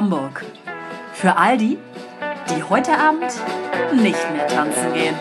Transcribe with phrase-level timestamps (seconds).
[0.00, 0.46] Hamburg.
[1.12, 1.76] Für all die,
[2.48, 3.30] die heute Abend
[3.92, 5.14] nicht mehr tanzen gehen.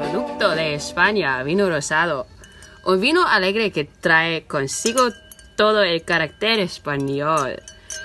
[0.00, 2.26] Producto de España, vino rosado.
[2.86, 5.02] Un vino alegre que trae consigo
[5.58, 7.62] todo el carácter español.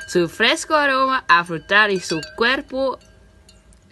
[0.10, 3.00] Su fresco aroma a frutar y su cuerpo,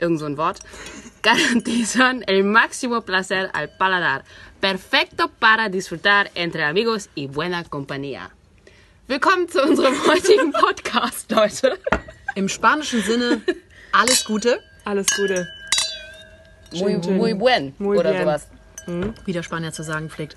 [0.02, 0.59] ein Wort,
[1.23, 4.26] garantizan el máximo placer al paladar.
[4.59, 8.31] Perfecto para disfrutar entre amigos y buena compañía.
[9.08, 11.80] Willkommen zu unserem heutigen Podcast, Leute.
[12.36, 13.41] Im spanischen Sinne
[13.94, 15.48] alles Gute, Alles Gute.
[16.73, 17.73] Muy, muy buen.
[17.80, 18.23] Muy oder bien.
[18.23, 18.48] sowas.
[19.26, 20.36] wie der Spanier zu sagen pflegt.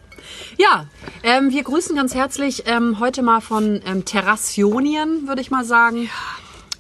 [0.57, 0.87] Ja,
[1.25, 6.09] ähm, wir grüßen ganz herzlich ähm, heute mal von ähm, Terrassionien, würde ich mal sagen.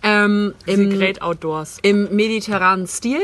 [0.05, 1.79] Ähm, im, Great Outdoors.
[1.83, 3.21] Im mediterranen Stil.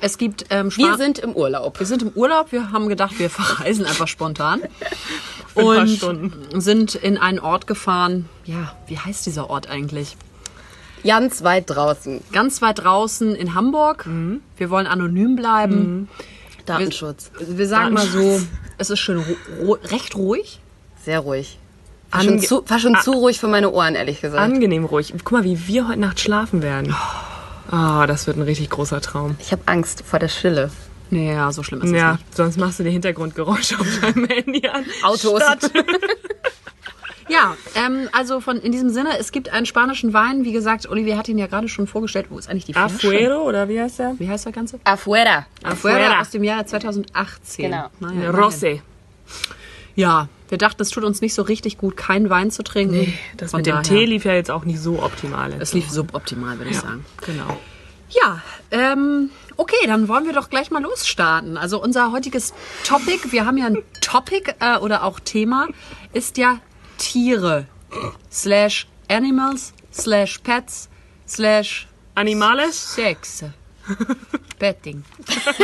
[0.00, 1.78] Es gibt ähm, Wir sind im Urlaub.
[1.78, 2.52] wir sind im Urlaub.
[2.52, 4.62] Wir haben gedacht, wir verreisen einfach spontan
[5.54, 8.28] Für ein paar und sind in einen Ort gefahren.
[8.44, 10.16] Ja, wie heißt dieser Ort eigentlich?
[11.04, 12.20] Ganz weit draußen.
[12.32, 14.08] Ganz weit draußen in Hamburg.
[14.56, 16.08] Wir wollen anonym bleiben.
[16.66, 17.30] Datenschutz.
[17.40, 18.40] Wir sagen mal so,
[18.78, 19.24] es ist schön
[19.90, 20.60] recht ruhig.
[21.04, 21.58] Sehr ruhig.
[22.10, 24.42] War schon, zu, war schon zu ruhig für meine Ohren, ehrlich gesagt.
[24.42, 25.12] Angenehm ruhig.
[25.24, 26.94] Guck mal, wie wir heute Nacht schlafen werden.
[27.70, 29.36] Ah, das wird ein richtig großer Traum.
[29.40, 30.70] ich habe Angst vor der Stille.
[31.10, 32.36] Naja, so schlimm ist es Ja, nicht.
[32.36, 34.84] sonst machst du die Hintergrundgeräusche auf deinem Handy an.
[35.02, 35.42] Autos.
[37.30, 40.46] Ja, ähm, also von in diesem Sinne, es gibt einen spanischen Wein.
[40.46, 42.28] Wie gesagt, Olivier hat ihn ja gerade schon vorgestellt.
[42.30, 42.94] Wo ist eigentlich die Flasche?
[42.94, 44.14] Afuero, oder wie heißt der?
[44.18, 44.80] Wie heißt der Ganze?
[44.84, 45.44] Afuera.
[45.62, 46.20] Afuera Afuera.
[46.22, 47.70] aus dem Jahre 2018.
[47.70, 47.88] Genau.
[48.00, 48.80] Naja, Rosé.
[49.98, 53.12] Ja, wir dachten, es tut uns nicht so richtig gut, keinen Wein zu trinken.
[53.36, 55.52] Das Von mit dem Tee lief ja jetzt auch nicht so optimal.
[55.58, 57.04] Es lief suboptimal, würde ich sagen.
[57.26, 57.58] Genau.
[58.08, 61.56] Ja, ähm, okay, dann wollen wir doch gleich mal losstarten.
[61.56, 62.54] Also unser heutiges
[62.84, 65.66] Topic, wir haben ja ein Topic äh, oder auch Thema,
[66.12, 66.60] ist ja
[66.98, 67.66] Tiere.
[68.30, 70.90] Slash Animals, slash Pets,
[71.26, 72.94] slash Animales?
[72.94, 73.42] Sex.
[74.60, 75.02] Petting.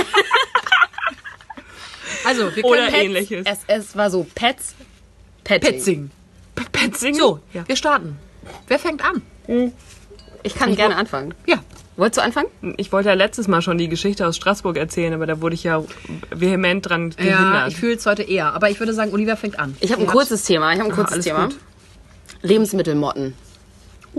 [2.25, 3.47] Also, wir Oder können Pets, ähnliches.
[3.47, 4.75] Es, es war so Pets.
[5.45, 5.71] Petting.
[5.73, 6.11] Petzing.
[6.73, 7.15] Petzing?
[7.15, 7.65] So, Ja.
[7.67, 8.17] wir starten.
[8.69, 9.23] Wer fängt an?
[10.43, 11.35] Ich kann gerne anfangen.
[11.47, 11.57] Ja.
[11.97, 12.49] Wolltest du anfangen?
[12.77, 15.63] Ich wollte ja letztes Mal schon die Geschichte aus Straßburg erzählen, aber da wurde ich
[15.65, 15.85] ja
[16.31, 17.69] vehement dran Ja, gehindert.
[17.71, 18.53] ich fühle es heute eher.
[18.53, 19.77] Aber ich würde sagen, Olivia fängt an.
[19.81, 20.73] Ich habe ein kurzes Thema.
[20.73, 21.45] Ich habe ein kurzes alles Thema.
[21.47, 21.57] gut.
[22.43, 23.35] Lebensmittelmotten.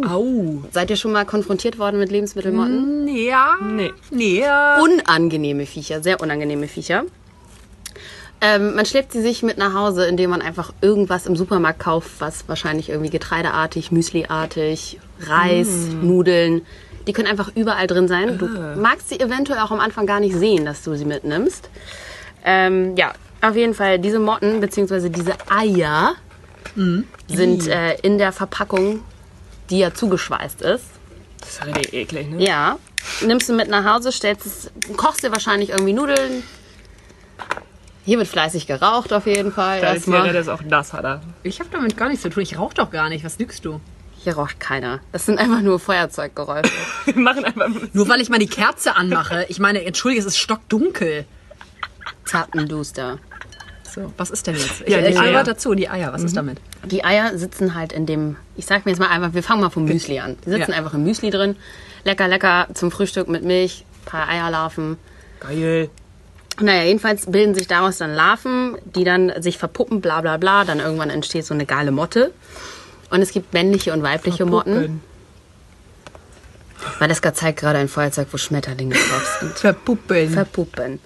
[0.07, 0.63] Au.
[0.71, 3.07] Seid ihr schon mal konfrontiert worden mit Lebensmittelmotten?
[3.07, 3.55] Ja.
[3.61, 3.91] Nee.
[4.09, 4.43] Nee.
[4.81, 7.03] Unangenehme Viecher, sehr unangenehme Viecher.
[8.41, 12.09] Ähm, man schleppt sie sich mit nach Hause, indem man einfach irgendwas im Supermarkt kauft,
[12.19, 15.67] was wahrscheinlich irgendwie getreideartig, müsliartig, Reis,
[16.01, 16.65] Nudeln.
[17.07, 18.37] Die können einfach überall drin sein.
[18.37, 18.47] Du
[18.79, 21.69] magst sie eventuell auch am Anfang gar nicht sehen, dass du sie mitnimmst.
[22.43, 25.09] Ähm, ja, auf jeden Fall, diese Motten bzw.
[25.09, 26.15] diese Eier
[27.27, 29.01] sind äh, in der Verpackung,
[29.69, 30.85] die ja zugeschweißt ist.
[31.39, 32.43] Das ist richtig eklig, ne?
[32.43, 32.77] Ja,
[33.21, 36.43] nimmst du mit nach Hause, stellst es, kochst dir wahrscheinlich irgendwie Nudeln.
[38.05, 39.81] Hier wird fleißig geraucht auf jeden Fall.
[39.81, 40.31] Da ist Erstmal.
[40.31, 41.21] das auch das hat er.
[41.43, 42.43] Ich habe damit gar nichts zu tun.
[42.43, 43.25] Ich rauche doch gar nicht.
[43.25, 43.81] Was lügst du?
[44.23, 44.99] Hier raucht keiner.
[45.11, 46.71] Das sind einfach nur Feuerzeuggeräusche.
[47.05, 49.45] Wir machen einfach Nur weil ich mal die Kerze anmache.
[49.49, 51.25] Ich meine, entschuldige, es ist stockdunkel.
[52.25, 53.19] Zappenduster.
[53.83, 54.81] So, was ist denn jetzt?
[54.87, 55.43] Ja, ich die ich Eier.
[55.43, 56.11] dazu, die Eier.
[56.11, 56.59] Was ist damit?
[56.85, 59.69] Die Eier sitzen halt in dem, ich sag mir jetzt mal einfach, wir fangen mal
[59.69, 60.35] vom Müsli an.
[60.45, 60.77] Die sitzen Ja.
[60.77, 61.55] einfach im Müsli drin.
[62.03, 64.97] Lecker, lecker zum Frühstück mit Milch, paar Eierlarven.
[65.39, 65.89] Geil.
[66.59, 70.63] Naja, jedenfalls bilden sich daraus dann Larven, die dann sich verpuppen, bla bla bla.
[70.63, 72.31] Dann irgendwann entsteht so eine geile Motte.
[73.09, 75.01] Und es gibt männliche und weibliche Motten.
[76.99, 79.51] Valeska zeigt gerade ein Feuerzeug, wo Schmetterlinge drauf sind.
[79.59, 80.29] Verpuppeln.
[80.29, 80.99] Verpuppen.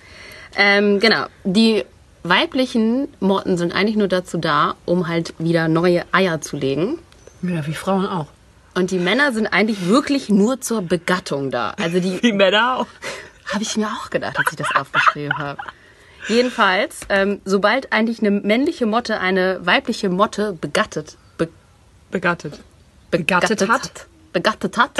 [0.55, 1.25] Ähm, genau.
[1.43, 1.83] Die
[2.23, 6.99] weiblichen Motten sind eigentlich nur dazu da, um halt wieder neue Eier zu legen.
[7.41, 8.27] ja, wie Frauen auch.
[8.75, 11.73] Und die Männer sind eigentlich wirklich nur zur Begattung da.
[11.81, 12.87] Also die Die Männer auch.
[13.51, 15.61] Habe ich mir auch gedacht, als ich das aufgeschrieben habe.
[16.27, 21.47] Jedenfalls, ähm, sobald eigentlich eine männliche Motte eine weibliche Motte begattet, be
[22.11, 22.59] Begattet.
[23.11, 24.07] Begattet hat?
[24.31, 24.91] begattet hat,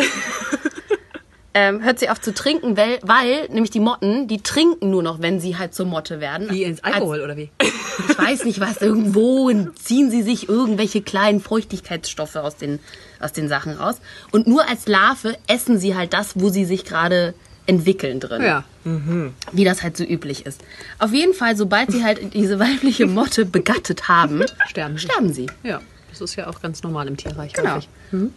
[1.54, 5.22] ähm, hört sie auf zu trinken, weil, weil nämlich die Motten, die trinken nur noch,
[5.22, 6.50] wenn sie halt zur Motte werden.
[6.50, 7.52] Wie ins Alkohol oder wie?
[7.62, 12.80] ich weiß nicht was, irgendwo ziehen sie sich irgendwelche kleinen Feuchtigkeitsstoffe aus den,
[13.20, 13.98] aus den Sachen raus.
[14.32, 17.34] Und nur als Larve essen sie halt das, wo sie sich gerade
[17.70, 18.42] entwickeln drin.
[18.42, 18.64] Ja.
[19.52, 20.62] Wie das halt so üblich ist.
[20.98, 25.04] Auf jeden Fall, sobald sie halt diese weibliche Motte begattet haben, Sterben sie.
[25.08, 25.48] sterben sie.
[25.64, 25.82] Ja.
[26.10, 27.54] Das ist ja auch ganz normal im Tierreich.
[27.54, 27.76] Genau.
[27.76, 27.88] häufig.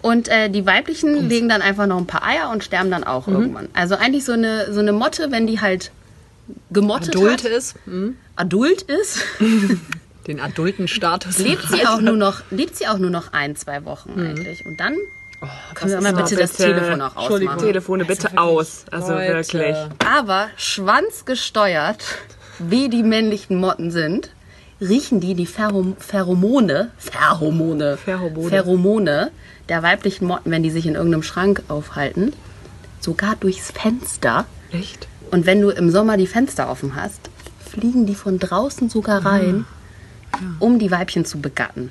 [0.03, 3.27] Und äh, die weiblichen legen dann einfach noch ein paar Eier und sterben dann auch
[3.27, 3.69] irgendwann.
[3.73, 5.91] Also eigentlich so eine, so eine Motte, wenn die halt
[6.71, 7.77] gemottet Adult hat, ist.
[7.87, 8.17] Hm?
[8.37, 9.21] adult ist,
[10.27, 11.39] Den adulten Status.
[11.39, 14.65] lebt sie auch nur noch, lebt sie auch nur noch ein, zwei Wochen eigentlich.
[14.67, 14.95] Und dann
[15.75, 17.69] können wir mal bitte das Telefon auch Entschuldigung, ausmachen.
[17.69, 18.85] Telefone bitte aus.
[18.91, 19.35] Also Leute.
[19.35, 19.77] wirklich.
[20.07, 22.05] Aber schwanzgesteuert,
[22.59, 24.31] wie die männlichen Motten sind,
[24.81, 28.49] riechen die die Pherom Pheromone, Pheromone, Pheromone.
[28.49, 29.31] Pheromone
[29.69, 32.33] der weiblichen Motten, wenn die sich in irgendeinem Schrank aufhalten,
[33.01, 34.45] sogar durchs Fenster.
[34.73, 35.09] Echt?
[35.31, 37.31] Und wenn du im Sommer die Fenster offen hast,
[37.71, 39.65] fliegen die von draußen sogar rein,
[40.59, 41.91] um die Weibchen zu begatten.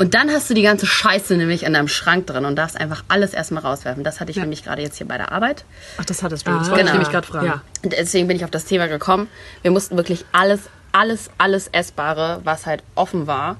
[0.00, 3.04] Und dann hast du die ganze Scheiße nämlich in deinem Schrank drin und darfst einfach
[3.08, 4.02] alles erstmal rauswerfen.
[4.02, 5.66] Das hatte ich nämlich gerade jetzt hier bei der Arbeit.
[5.98, 6.52] Ach, das hattest du.
[6.52, 6.86] Das Ah, wollte genau.
[6.86, 7.46] ich nämlich gerade fragen.
[7.46, 7.62] Ja.
[7.84, 9.28] Und deswegen bin ich auf das Thema gekommen.
[9.60, 10.60] Wir mussten wirklich alles,
[10.92, 13.58] alles, alles Essbare, was halt offen war,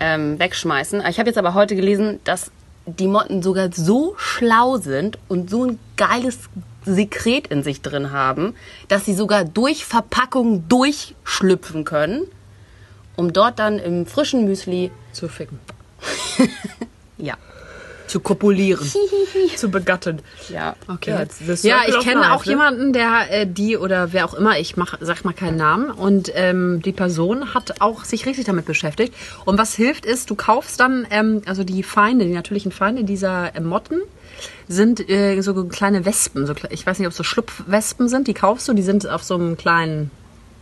[0.00, 1.02] ähm, wegschmeißen.
[1.06, 2.50] Ich habe jetzt aber heute gelesen, dass
[2.86, 6.38] die Motten sogar so schlau sind und so ein geiles
[6.86, 8.54] Sekret in sich drin haben,
[8.88, 12.22] dass sie sogar durch Verpackung durchschlüpfen können,
[13.18, 15.58] um dort dann im frischen Müsli, Zu ficken.
[17.18, 17.34] ja,
[18.06, 18.86] Zu kopulieren.
[19.56, 20.20] Zu begatten.
[20.48, 21.10] ja, Okay.
[21.10, 22.52] Ja, the Ja, circle ich kenne auch ne?
[22.52, 26.30] jemanden, der äh, die oder wer auch immer, ich mach, sag mal keinen Namen, und
[26.34, 29.12] ähm, die Person hat auch sich richtig damit beschäftigt.
[29.44, 33.54] Und was hilft ist, du kaufst dann, ähm, also die Feinde, die natürlichen Feinde dieser
[33.56, 34.00] äh, Motten
[34.68, 36.46] sind äh, so kleine Wespen.
[36.46, 39.24] So, ich weiß nicht, ob es so Schlupfwespen sind, die kaufst du, die sind auf
[39.24, 40.12] so einem kleinen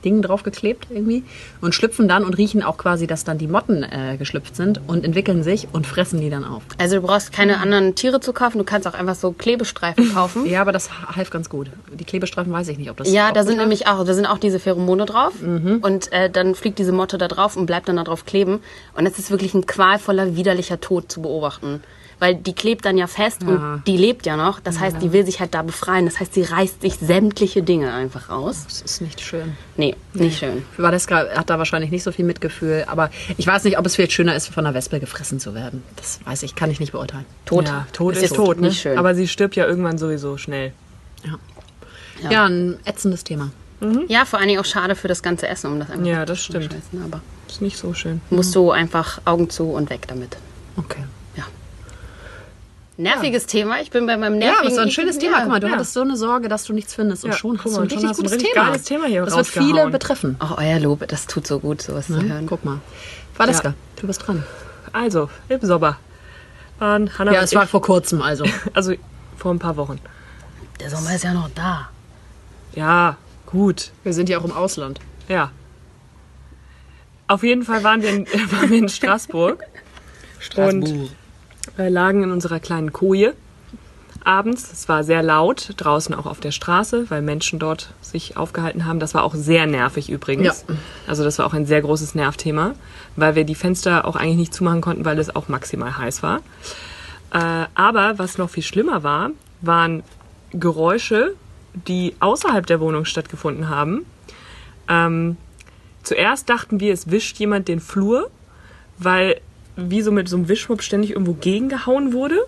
[0.06, 1.24] Ding draufgeklebt irgendwie
[1.60, 5.04] und schlüpfen dann und riechen auch quasi, dass dann die Motten äh, geschlüpft sind und
[5.04, 6.62] entwickeln sich und fressen die dann auf.
[6.78, 10.46] Also du brauchst keine anderen Tiere zu kaufen, du kannst auch einfach so Klebestreifen kaufen.
[10.56, 11.68] Ja, aber das half ganz gut.
[11.92, 14.38] Die Klebestreifen weiß ich nicht, ob das Ja, da sind nämlich auch, da sind auch
[14.38, 15.78] diese Pheromone drauf Mhm.
[15.82, 18.60] und äh, dann fliegt diese Motte da drauf und bleibt dann da drauf kleben
[18.94, 21.82] und es ist wirklich ein qualvoller, widerlicher Tod zu beobachten.
[22.18, 23.48] Weil die klebt dann ja fest Ja.
[23.48, 24.58] und die lebt ja noch.
[24.60, 26.06] Das heißt, die will sich halt da befreien.
[26.06, 28.64] Das heißt, sie reißt sich sämtliche Dinge einfach raus.
[28.64, 29.54] Das ist nicht schön.
[29.76, 30.64] Nee, nicht schön.
[30.78, 34.12] Valeska hat da wahrscheinlich nicht so viel Mitgefühl, aber ich weiß nicht, ob es vielleicht
[34.12, 35.82] schöner ist, von einer Wespe gefressen zu werden.
[35.96, 37.26] Das weiß ich, kann ich nicht beurteilen.
[37.44, 37.66] Tot.
[37.68, 38.68] Ja, tot ist ist, tot, ne?
[38.68, 38.96] Nicht schön.
[38.96, 40.72] Aber sie stirbt ja irgendwann sowieso schnell.
[42.22, 43.50] Ja, ja ein ätzendes Thema.
[44.08, 46.42] ja, vor allen Dingen auch schade für das ganze Essen, um das einfach Ja, das
[46.42, 46.74] stimmt.
[47.04, 48.22] Aber Ist nicht so schön.
[48.30, 50.38] musst du einfach Augen zu und weg damit.
[50.78, 51.04] Okay.
[52.98, 53.02] Ja.
[53.14, 53.80] Nerviges Thema.
[53.80, 54.66] Ich bin bei meinem Ja, nervigen...
[54.66, 55.22] aber so ein ich- schönes ja.
[55.22, 55.40] Thema.
[55.40, 55.74] Guck mal, du ja.
[55.74, 57.82] hattest so eine Sorge, dass du nichts findest und Ja, schon guck hast du mal,
[57.86, 58.66] ein richtig du ein gutes richtig Thema.
[58.66, 60.36] geiles Thema hier Das wird viele betreffen.
[60.40, 62.32] Oh, euer Lob, das tut so gut, sowas zu Ne?
[62.32, 62.46] hören.
[62.46, 62.78] Guck mal.
[63.36, 63.74] Valeska, Ja.
[64.00, 64.42] du bist dran.
[64.92, 65.98] Also, im Sommer
[66.78, 68.44] waren Hannah Ja, und es war vor kurzem, also.
[68.72, 68.94] also
[69.36, 69.98] vor ein paar Wochen.
[70.80, 71.90] Der Sommer ist ja noch da.
[72.74, 73.16] Ja,
[73.46, 73.90] gut.
[74.04, 75.00] Wir sind ja auch im Ausland.
[75.28, 75.50] Ja.
[77.28, 79.64] Auf jeden Fall waren wir in, waren wir in Straßburg.
[80.56, 81.10] Und
[81.78, 83.34] äh, lagen in unserer kleinen Koje
[84.26, 84.72] abends.
[84.72, 88.98] Es war sehr laut, draußen auch auf der Straße, weil Menschen dort sich aufgehalten haben.
[88.98, 90.64] Das war auch sehr nervig übrigens.
[90.68, 90.74] Ja.
[91.06, 92.74] Also das war auch ein sehr großes Nervthema,
[93.14, 96.40] weil wir die Fenster auch eigentlich nicht zumachen konnten, weil es auch maximal heiß war.
[97.32, 99.30] Äh, aber was noch viel schlimmer war,
[99.60, 100.02] waren
[100.52, 101.34] Geräusche,
[101.86, 104.06] die außerhalb der Wohnung stattgefunden haben.
[104.88, 105.36] Ähm,
[106.02, 108.30] zuerst dachten wir, es wischt jemand den Flur,
[108.98, 109.40] weil
[109.76, 112.38] wie so mit so einem Wischmopp ständig irgendwo gegengehauen wurde.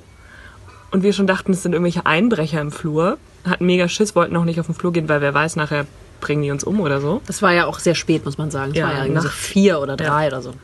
[0.91, 3.19] Und wir schon dachten, es sind irgendwelche Einbrecher im Flur.
[3.45, 5.87] Hatten mega Schiss, wollten auch nicht auf den Flur gehen, weil wer weiß, nachher
[6.21, 7.21] bringen die uns um oder so.
[7.27, 8.73] Das war ja auch sehr spät, muss man sagen.
[8.73, 10.55] Es Ja, war ja irgendwie so vier oder drei oder so.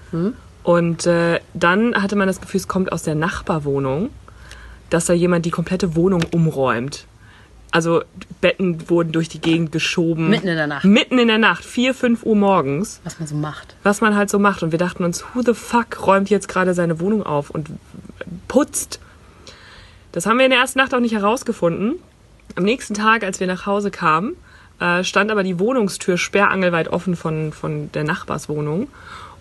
[0.63, 4.09] Und äh, dann hatte man das Gefühl, es kommt aus der Nachbarwohnung,
[4.91, 7.05] dass da jemand die komplette Wohnung umräumt.
[7.75, 8.05] Also
[8.41, 10.31] Betten wurden durch die Gegend geschoben.
[10.31, 10.85] Mitten in der Nacht.
[10.85, 13.01] Mitten in der Nacht, 4, 5 Uhr morgens.
[13.03, 13.75] Was man so macht.
[13.83, 14.63] was man halt so macht.
[14.63, 17.71] Und wir dachten uns, who the fuck räumt jetzt gerade seine Wohnung auf und
[18.47, 19.01] putzt?
[20.13, 21.97] Das haben wir in der ersten Nacht auch nicht herausgefunden.
[22.55, 24.37] Am nächsten Tag, als wir nach Hause kamen,
[24.79, 28.87] äh, stand aber die Wohnungstür sperrangelweit offen von, von der Nachbarswohnung.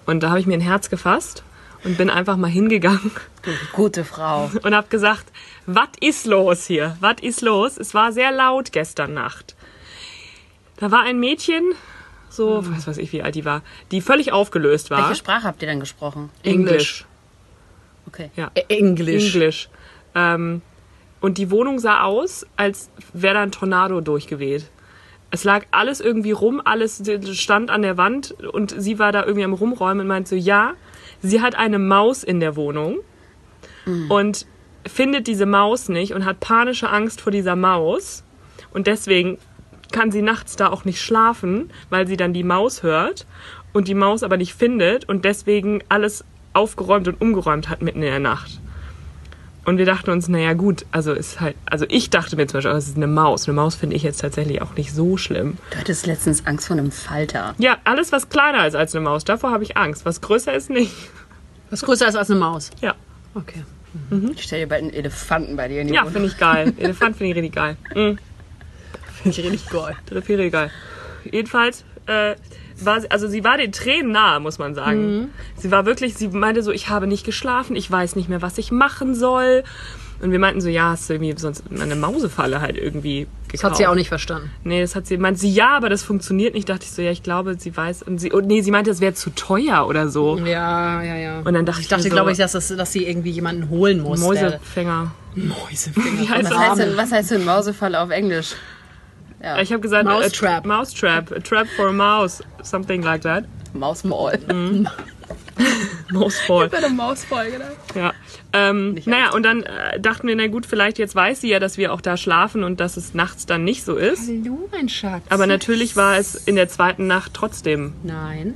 [0.07, 1.43] Und da habe ich mir ein Herz gefasst
[1.83, 3.11] und bin einfach mal hingegangen
[3.41, 4.49] Du gute Frau.
[4.63, 5.25] und habe gesagt,
[5.65, 6.97] was ist los hier?
[6.99, 7.77] Was ist los?
[7.77, 9.55] Es war sehr laut gestern Nacht.
[10.77, 11.63] Da war ein Mädchen,
[12.29, 13.61] so, was weiß ich, wie alt die war,
[13.91, 14.99] die völlig aufgelöst war.
[14.99, 16.29] Welche Sprache habt ihr denn gesprochen?
[16.41, 17.05] Englisch.
[18.07, 18.31] Okay.
[18.35, 18.51] Ja.
[18.69, 19.35] Englisch.
[19.35, 19.69] Englisch.
[20.15, 20.61] Ähm,
[21.21, 24.69] und die Wohnung sah aus, als wäre da ein Tornado durchgeweht.
[25.31, 29.45] Es lag alles irgendwie rum, alles stand an der Wand und sie war da irgendwie
[29.45, 30.73] am Rumräumen und meinte so, ja,
[31.23, 32.99] sie hat eine Maus in der Wohnung
[34.09, 34.45] und
[34.85, 38.23] findet diese Maus nicht und hat panische Angst vor dieser Maus
[38.71, 39.39] und deswegen
[39.91, 43.25] kann sie nachts da auch nicht schlafen, weil sie dann die Maus hört
[43.71, 48.09] und die Maus aber nicht findet und deswegen alles aufgeräumt und umgeräumt hat mitten in
[48.09, 48.59] der Nacht.
[49.65, 52.73] Und wir dachten uns, naja gut, also ist halt, also ich dachte mir zum Beispiel,
[52.73, 53.47] oh, es ist eine Maus.
[53.47, 55.57] Eine Maus finde ich jetzt tatsächlich auch nicht so schlimm.
[55.71, 57.55] Du hattest letztens Angst vor einem Falter.
[57.59, 60.05] Ja, alles was kleiner ist als eine Maus, davor habe ich Angst.
[60.05, 60.93] Was größer ist nicht.
[61.69, 62.71] Was größer ist als eine Maus.
[62.81, 62.95] Ja.
[63.35, 63.63] Okay.
[64.33, 66.73] Ich stell dir bald einen Elefanten bei dir in die Ja, finde ich geil.
[66.77, 67.77] Elefant finde ich richtig geil.
[67.93, 68.17] Mhm.
[69.21, 69.95] Finde ich richtig geil.
[70.23, 70.71] Finde ich geil.
[71.31, 72.35] Jedenfalls, äh,
[72.77, 75.29] war sie, also sie war den Tränen nahe, muss man sagen.
[75.57, 78.57] Sie war wirklich, sie meinte so, ich habe nicht geschlafen, ich weiß nicht mehr, was
[78.57, 79.63] ich machen soll.
[80.21, 83.53] Und wir meinten so, ja, hast du irgendwie sonst eine Mausefalle halt irgendwie gekauft.
[83.53, 84.51] Das hat sie auch nicht verstanden.
[84.63, 86.69] Nee, das hat sie, meinte sie, ja, aber das funktioniert nicht.
[86.69, 89.01] Dachte ich so, ja, ich glaube, sie weiß, und sie, und nee, sie meinte, es
[89.01, 90.37] wäre zu teuer oder so.
[90.37, 91.39] Ja, ja, ja.
[91.39, 93.69] Und dann dachte ich, ich dachte, so, glaube ich, dass, das, dass sie irgendwie jemanden
[93.69, 94.21] holen muss.
[94.21, 95.11] Mäusefänger.
[95.35, 96.57] Heißt Was das?
[96.57, 98.55] heißt, denn, was heißt denn Mausefalle auf Englisch?
[99.43, 100.63] Ja, Ich habe gesagt, Mousetrap.
[100.63, 101.31] A, Mousetrap.
[101.33, 102.41] A trap for a mouse.
[102.61, 103.43] Something like that.
[103.73, 104.39] Mausmaul.
[106.11, 106.69] Mousefall.
[106.73, 107.65] eine Maus voll, genau.
[107.95, 108.13] Ja.
[108.53, 111.77] Ähm, naja, und dann äh, dachten wir, na gut, vielleicht jetzt weiß sie ja, dass
[111.77, 114.27] wir auch da schlafen und dass es nachts dann nicht so ist.
[114.29, 115.23] Hallo, mein Schatz.
[115.29, 117.93] Aber natürlich war es in der zweiten Nacht trotzdem.
[118.03, 118.53] Nein,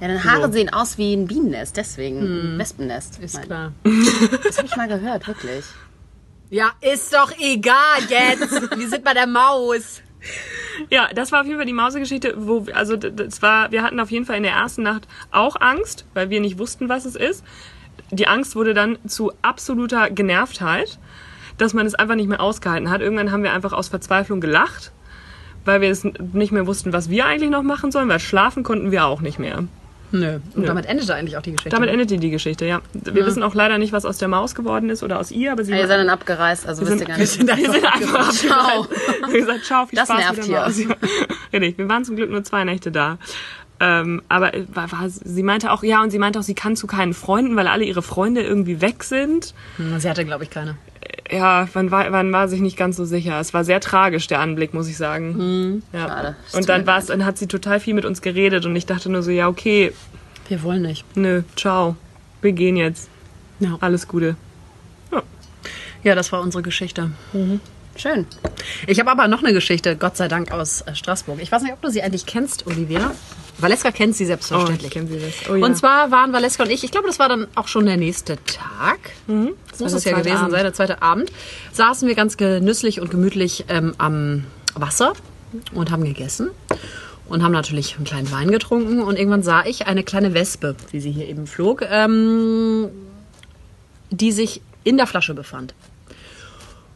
[0.00, 2.20] Ja, deine Haare sehen aus wie ein Bienennest, deswegen
[2.54, 3.18] ein Wespennest.
[3.20, 3.72] ist Nein, klar.
[4.44, 5.64] Das habe ich mal gehört, wirklich.
[6.52, 8.76] Ja, ist doch egal jetzt.
[8.76, 10.02] Wir sind bei der Maus.
[10.90, 14.10] Ja, das war auf jeden Fall die Mausegeschichte, wo, also das war, wir hatten auf
[14.10, 17.42] jeden Fall in der ersten Nacht auch Angst, weil wir nicht wussten, was es ist.
[18.10, 20.98] Die Angst wurde dann zu absoluter Genervtheit,
[21.56, 23.00] dass man es einfach nicht mehr ausgehalten hat.
[23.00, 24.92] Irgendwann haben wir einfach aus Verzweiflung gelacht,
[25.64, 28.90] weil wir es nicht mehr wussten, was wir eigentlich noch machen sollen, weil schlafen konnten
[28.90, 29.64] wir auch nicht mehr.
[30.12, 30.38] Nö.
[30.54, 31.70] Und damit endete eigentlich auch die Geschichte.
[31.70, 32.80] Damit endete die Geschichte, ja.
[32.92, 35.64] Wir wissen auch leider nicht, was aus der Maus geworden ist oder aus ihr, aber
[35.64, 37.38] sie Ja, ihr seid dann abgereist, also wisst ihr gar nicht.
[37.46, 38.86] wir sind einfach Ciao.
[39.18, 40.54] Wir haben gesagt, ciao, viel Das Spaß nervt mit hier.
[40.56, 40.78] der Maus.
[40.78, 40.96] Ja.
[41.52, 43.18] Richtig, wir waren zum Glück nur zwei Nächte da.
[43.80, 46.76] Ähm, aber äh, war, war, sie meinte auch, ja, und sie meinte auch, sie kann
[46.76, 49.54] zu keinen Freunden, weil alle ihre Freunde irgendwie weg sind.
[49.76, 50.76] Hm, Sie hatte, glaube ich, keine.
[51.30, 53.40] Ja, man war, man war sich nicht ganz so sicher.
[53.40, 55.82] Es war sehr tragisch, der Anblick, muss ich sagen.
[55.92, 56.08] Ja.
[56.08, 56.36] Schade.
[56.52, 59.22] Und dann war's, dann hat sie total viel mit uns geredet und ich dachte nur
[59.22, 59.92] so, ja, okay,
[60.48, 61.04] Wir wollen nicht.
[61.16, 61.96] nö, ciao.
[62.42, 63.08] Wir gehen jetzt.
[63.60, 63.78] Ja.
[63.80, 64.36] Alles Gute.
[66.04, 67.12] Ja, das war unsere Geschichte.
[67.94, 68.26] Schön.
[68.88, 71.40] Ich habe aber noch eine Geschichte, Gott sei Dank, aus äh, Straßburg.
[71.40, 73.12] Ich weiß nicht, ob du sie eigentlich kennst, Olivia.
[73.62, 74.84] Valeska kennt sie Oh, selbstverständlich.
[74.86, 75.50] ich kenne sie das.
[75.50, 75.64] Oh, ja.
[75.64, 78.36] Und zwar waren Valeska und ich, ich glaube, das war dann auch schon der nächste
[78.44, 78.98] Tag.
[79.26, 79.50] Mhm.
[79.70, 80.52] Das muss es ja gewesen Abend.
[80.52, 81.32] sein, der zweite Abend.
[81.72, 85.12] Saßen wir ganz genüsslich und gemütlich ähm, am Wasser
[85.74, 86.50] und haben gegessen.
[87.28, 89.00] Und haben natürlich einen kleinen Wein getrunken.
[89.02, 92.88] Und irgendwann sah ich eine kleine Wespe, wie sie hier eben flog, ähm,
[94.10, 95.72] die sich in der Flasche befand.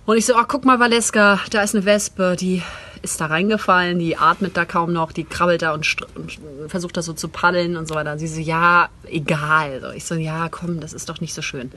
[0.04, 2.62] Und ich so, ach guck mal, Valeska, da ist eine Wespe, die
[3.10, 7.02] ist da reingefallen, die atmet da kaum noch, die krabbelt da und, und versucht da
[7.02, 8.12] so zu paddeln und so weiter.
[8.12, 9.80] Und sie so, ja, egal.
[9.80, 11.70] So, ich so, ja, komm, das ist doch nicht so schön.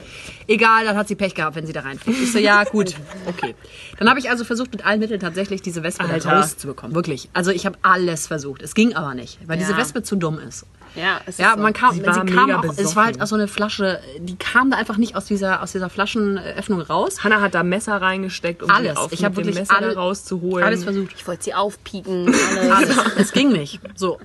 [0.48, 2.20] Egal, dann hat sie Pech gehabt, wenn sie da reinfliegt.
[2.22, 2.96] Ich so, ja, gut,
[3.28, 3.56] okay.
[3.98, 6.96] Dann habe ich also versucht, mit allen Mitteln tatsächlich diese Wespe da rauszubekommen.
[6.96, 7.30] Wirklich.
[7.34, 8.62] Also ich habe alles versucht.
[8.62, 9.78] Es ging aber nicht, weil diese Ja.
[9.78, 10.66] Wespe zu dumm ist.
[10.96, 11.62] Ja, es ist Ja, so.
[11.62, 14.00] man kam, Sie sie, war kam mega auch, es war halt auch so eine Flasche,
[14.20, 17.24] die kam da einfach nicht aus dieser, aus dieser Flaschenöffnung raus.
[17.24, 18.92] Hanna hat da Messer reingesteckt, um Alles.
[18.94, 20.66] sie auf Ich hab mit dem wirklich Messer alle- da rauszuholen.
[20.66, 21.14] Alles versucht.
[21.16, 22.28] Ich wollte sie aufpieken.
[22.72, 22.98] Alles.
[22.98, 23.14] Alles.
[23.18, 23.80] es ging nicht.
[23.96, 24.20] So.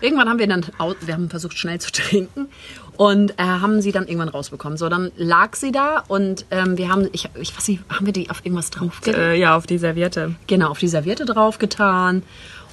[0.00, 0.64] Irgendwann haben wir dann,
[1.00, 2.48] wir haben versucht schnell zu trinken
[2.96, 4.76] und äh, haben sie dann irgendwann rausbekommen.
[4.76, 8.12] So, dann lag sie da und ähm, wir haben, ich, ich weiß nicht, haben wir
[8.12, 9.18] die auf irgendwas draufgelegt?
[9.18, 10.34] äh, ja, auf die Serviette.
[10.48, 12.22] Genau, auf die Serviette draufgetan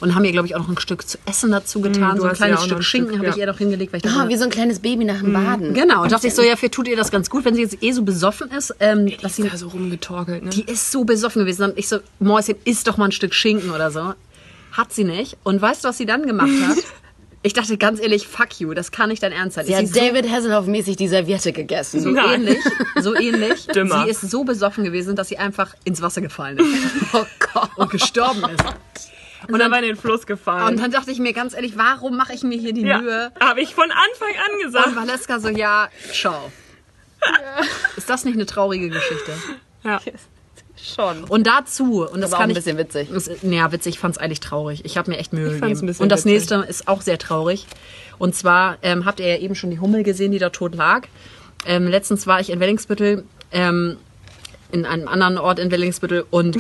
[0.01, 2.17] und haben ihr, glaube ich, auch noch ein Stück zu essen dazu getan.
[2.17, 3.41] Mm, so ein kleines noch Stück ein Schinken Stück, habe ich ja.
[3.45, 5.73] ihr doch hingelegt, weil ich Ah, wie so ein kleines Baby nach dem Baden.
[5.73, 7.81] Genau, und dachte ich so, ja, für tut ihr das ganz gut, wenn sie jetzt
[7.81, 10.49] eh so besoffen ist, ähm, dass sie da so rumgetorkelt, ne?
[10.49, 11.63] die ist so besoffen gewesen.
[11.63, 14.13] Und ich so, Mäuschen, isst doch mal ein Stück Schinken oder so.
[14.71, 15.37] Hat sie nicht.
[15.43, 16.77] Und weißt du, was sie dann gemacht hat?
[17.45, 19.67] Ich dachte ganz ehrlich, fuck you, das kann nicht dein Ernst sein.
[19.67, 22.01] Sie Ist hat David Hasselhoff-mäßig die Serviette gegessen.
[22.01, 22.41] so Nein.
[22.41, 22.57] ähnlich,
[22.99, 23.67] so ähnlich.
[23.67, 24.03] Dümmer.
[24.03, 26.65] Sie ist so besoffen gewesen, dass sie einfach ins Wasser gefallen ist
[27.13, 27.23] Oh
[27.53, 27.69] Gott.
[27.75, 28.63] und gestorben ist.
[29.47, 30.67] Und dann war in den Fluss gefallen.
[30.67, 33.31] Und dann dachte ich mir ganz ehrlich, warum mache ich mir hier die ja, Mühe?
[33.39, 34.95] habe ich von Anfang an Und gesagt.
[34.95, 36.51] Valeska so, ja, schau.
[37.97, 39.31] Ist das nicht eine traurige Geschichte?
[39.83, 39.99] Ja.
[40.77, 41.23] Schon.
[41.23, 43.09] Und dazu, und das Aber auch kann ein ich, bisschen witzig.
[43.11, 44.83] Das, ja, witzig, ich fand's eigentlich traurig.
[44.85, 45.87] Ich habe mir echt Mühe Ich fand's ein gegeben.
[45.87, 46.33] bisschen Und das witzig.
[46.51, 47.65] nächste ist auch sehr traurig.
[48.19, 51.07] Und zwar ähm, habt ihr ja eben schon die Hummel gesehen, die da tot lag.
[51.65, 53.97] Ähm, letztens war ich in Wellingsbüttel, ähm,
[54.72, 56.57] in einem anderen Ort in Wellingsbüttel und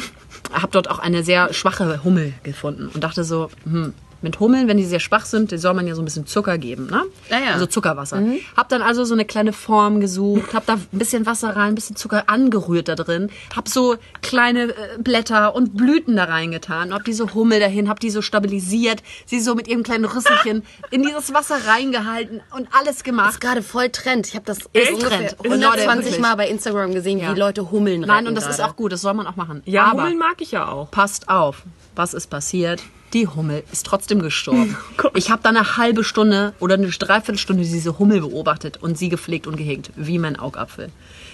[0.53, 3.93] habe dort auch eine sehr schwache Hummel gefunden und dachte so, hm,
[4.25, 6.57] mit Hummeln, wenn die sehr schwach sind, die soll man ja so ein bisschen Zucker
[6.57, 7.03] geben, ne?
[7.29, 7.51] Ja, ja.
[7.53, 8.21] Also Zuckerwasser.
[8.57, 11.75] Hab dann also so eine kleine Form gesucht, hab da ein bisschen Wasser rein, ein
[11.75, 17.05] bisschen Zucker angerührt da drin, hab so kleine äh, Blätter und Blüten da reingetan, hab
[17.05, 21.33] diese Hummel dahin, hab die so stabilisiert, sie so mit ihrem kleinen Rüsselchen in dieses
[21.33, 23.39] Wasser reingehalten und alles ist gemacht.
[23.39, 24.27] gerade voll Trend.
[24.27, 25.31] Ich habe das Ist ungefähr Trend.
[25.33, 27.33] Ist 120 Leute, Mal bei Instagram gesehen, Ja.
[27.35, 28.71] wie Leute Hummeln Nein, und das ist gerade.
[28.71, 29.61] auch gut, das soll man auch machen.
[29.65, 30.89] Ja, Aber Hummeln mag ich ja auch.
[30.91, 31.63] passt auf,
[31.95, 32.81] was ist passiert?
[33.15, 34.75] Die Hummel ist trotzdem gestorben.
[34.97, 35.13] Gott.
[35.17, 39.47] ich habe dann eine halbe Stunde oder eine Dreiviertelstunde diese Hummel beobachtet und sie gepflegt
[39.47, 40.89] und gehegt, wie mein Augapfel.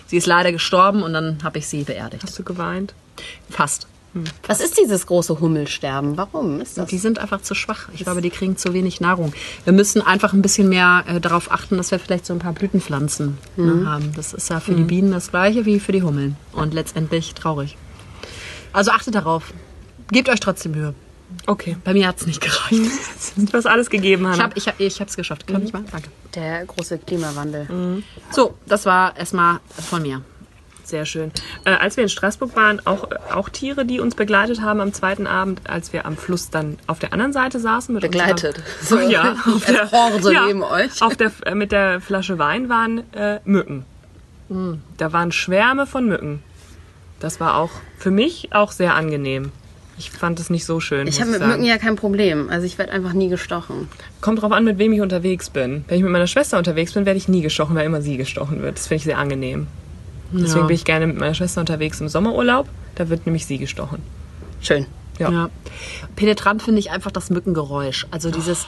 [0.06, 2.22] Sie ist leider gestorben und dann habe ich sie beerdigt.
[2.24, 2.94] Hast du geweint?
[3.50, 3.88] Fast.
[4.46, 6.18] Was ist dieses große Hummelsterben?
[6.18, 6.88] Warum ist das?
[6.88, 7.90] Die sind einfach zu schwach.
[7.96, 9.34] Ich glaube, die kriegen zu wenig Nahrung.
[9.64, 12.54] Wir müssen einfach ein bisschen mehr äh, darauf achten, dass wir vielleicht so ein paar
[12.54, 14.12] Blütenpflanzen ne, haben.
[14.16, 16.38] Das ist ja für die Bienen das gleiche wie für die Hummeln.
[16.52, 17.76] Und letztendlich traurig.
[18.72, 19.52] Also achtet darauf.
[20.12, 20.94] Gebt euch trotzdem Mühe.
[21.48, 21.78] Okay.
[21.84, 22.92] Bei mir hat es nicht gereicht.
[23.38, 24.44] Du hast alles gegeben, Ich Hannah.
[24.44, 25.48] habe ich hab, ich hab's geschafft.
[25.48, 25.84] Kann ich mal?
[25.92, 26.10] Danke.
[26.36, 28.04] Der große Klimawandel.
[28.30, 29.60] So, das war erstmal
[29.90, 30.22] von mir.
[30.84, 31.32] Sehr schön.
[31.64, 35.26] Äh, als wir in Straßburg waren, auch, auch Tiere, die uns begleitet haben am zweiten
[35.28, 37.94] Abend, als wir am Fluss dann auf der anderen Seite saßen.
[37.94, 38.62] Mit Begleitet.
[38.82, 41.02] So, ja, auf als Horde neben euch.
[41.02, 43.86] Auf der, äh, mit der Flasche Wein waren äh, Mücken.
[44.98, 46.44] Da waren Schwärme von Mücken.
[47.22, 49.54] Das war auch für mich auch sehr angenehm.
[50.01, 51.05] Ich fand es nicht so schön.
[51.08, 51.51] Ich habe mit sagen.
[51.51, 52.50] Mücken ja kein Problem.
[52.50, 53.88] Also ich werde einfach nie gestochen.
[54.20, 55.86] Kommt drauf an, mit wem ich unterwegs bin.
[55.88, 58.63] Wenn ich mit meiner Schwester unterwegs bin, werde ich nie gestochen, weil immer sie gestochen
[58.63, 58.77] wird.
[58.77, 59.67] Das finde ich sehr angenehm.
[60.31, 60.65] Deswegen Ja.
[60.67, 62.67] bin ich gerne mit meiner Schwester unterwegs im Sommerurlaub.
[62.96, 64.00] Da wird nämlich sie gestochen.
[64.62, 64.88] Schön.
[65.20, 65.29] Ja.
[65.29, 65.50] Ja.
[66.15, 68.08] Penetrant finde ich einfach das Mückengeräusch.
[68.10, 68.65] Also dieses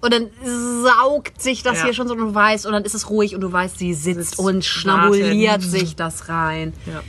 [0.00, 0.26] und dann
[0.82, 1.84] saugt sich das Ja.
[1.84, 3.94] hier schon so und du weißt und dann ist es ruhig und du weißt, sie
[3.94, 5.70] sitzt Sitzt, und schnabuliert wartet.
[5.70, 6.72] sich das rein.
[6.86, 7.02] Ja.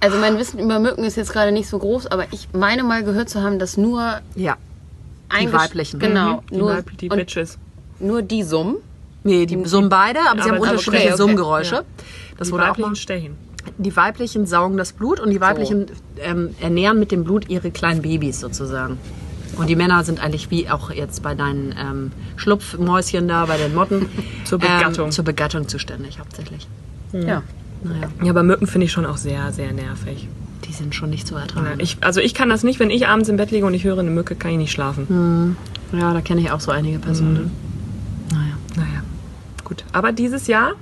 [0.00, 3.04] Also mein Wissen über Mücken ist jetzt gerade nicht so groß, aber ich meine mal
[3.04, 4.56] gehört zu haben, dass nur Ja.
[5.28, 6.00] eingesch- weiblichen.
[6.00, 7.58] Genau, Die, nur, die Bitches.
[7.98, 8.76] nur die summen.
[9.24, 11.22] Nee, die summen beide, aber, sie Aber- haben aber unterschiedliche okay, okay.
[11.22, 11.74] Summgeräusche.
[11.74, 11.82] Ja.
[12.38, 12.96] Das Die wurde auch mal.
[12.96, 13.36] Stechen.
[13.76, 15.86] Die weiblichen saugen das Blut und die weiblichen
[16.18, 18.98] ähm, ernähren mit dem Blut ihre kleinen Babys sozusagen.
[19.58, 23.74] Und die Männer sind eigentlich wie auch jetzt bei deinen ähm, Schlupfmäuschen da, bei den
[23.74, 24.06] Motten.
[24.44, 25.06] Zur Begattung.
[25.06, 26.66] Ähm, zur Begattung zuständig hauptsächlich.
[27.12, 27.42] Ja.
[27.82, 30.28] Naja, Ja, aber Mücken finde ich schon auch sehr, sehr nervig.
[30.66, 31.80] die sind schon nicht zu Ja, ertragen.
[31.80, 33.98] ich, also ich kann das nicht, wenn ich abends im Bett liege und ich höre
[33.98, 35.56] eine Mücke, kann ich nicht schlafen.
[35.92, 37.50] Ja, da kenne ich auch so einige Personen.
[38.30, 38.52] Naja.
[38.76, 39.02] Naja,
[39.64, 39.84] gut.
[39.92, 40.72] Aber dieses Jahr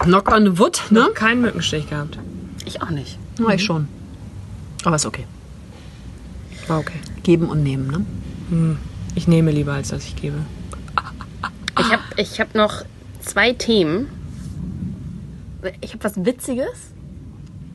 [0.00, 1.08] Knock on wood, ne?
[1.14, 2.18] keinen Mückenstich gehabt.
[2.64, 3.18] Ich auch nicht.
[3.38, 3.86] Ja, ich schon.
[4.84, 5.24] Aber ist okay.
[6.66, 6.98] War okay.
[7.22, 7.86] Geben und nehmen,
[8.50, 8.76] ne?
[9.14, 10.38] Ich nehme lieber, als dass ich gebe.
[11.78, 12.82] Ich habe ich hab noch
[13.20, 14.08] zwei Themen.
[15.80, 16.68] Ich habe was Witziges.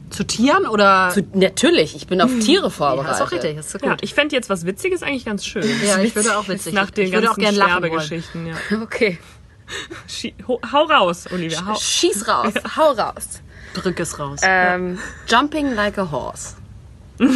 [0.09, 1.11] Zu Tieren oder.
[1.13, 3.15] Zu, natürlich, ich bin auf Tiere ja, vorbereitet.
[3.15, 3.89] ist auch richtig, ist so gut.
[3.89, 5.63] Ja, ich fände jetzt was Witziges eigentlich ganz schön.
[5.85, 6.73] Ja, ich würde auch witzig.
[6.73, 7.55] Nach den ich würde ganzen wollen.
[7.55, 8.47] Sterbegeschichten.
[8.47, 8.55] Ja.
[8.81, 9.17] Okay.
[10.07, 11.65] Schie- Hau raus, Olivia.
[11.65, 11.75] Hau.
[11.75, 13.41] Schieß raus, hau raus.
[13.73, 14.39] Drück es raus.
[14.43, 14.97] Ähm,
[15.27, 16.55] Jumping like a horse.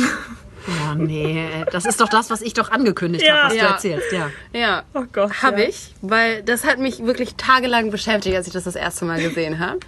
[0.68, 3.36] Ja, nee, das ist doch das, was ich doch angekündigt Ja.
[3.46, 3.64] habe, was Ja.
[3.68, 4.30] du erzählst, ja.
[4.54, 5.70] Ja, Oh Gott, habe ja.
[5.70, 9.58] ich, weil das hat mich wirklich tagelang beschäftigt, als ich das das erste Mal gesehen
[9.60, 9.80] habe.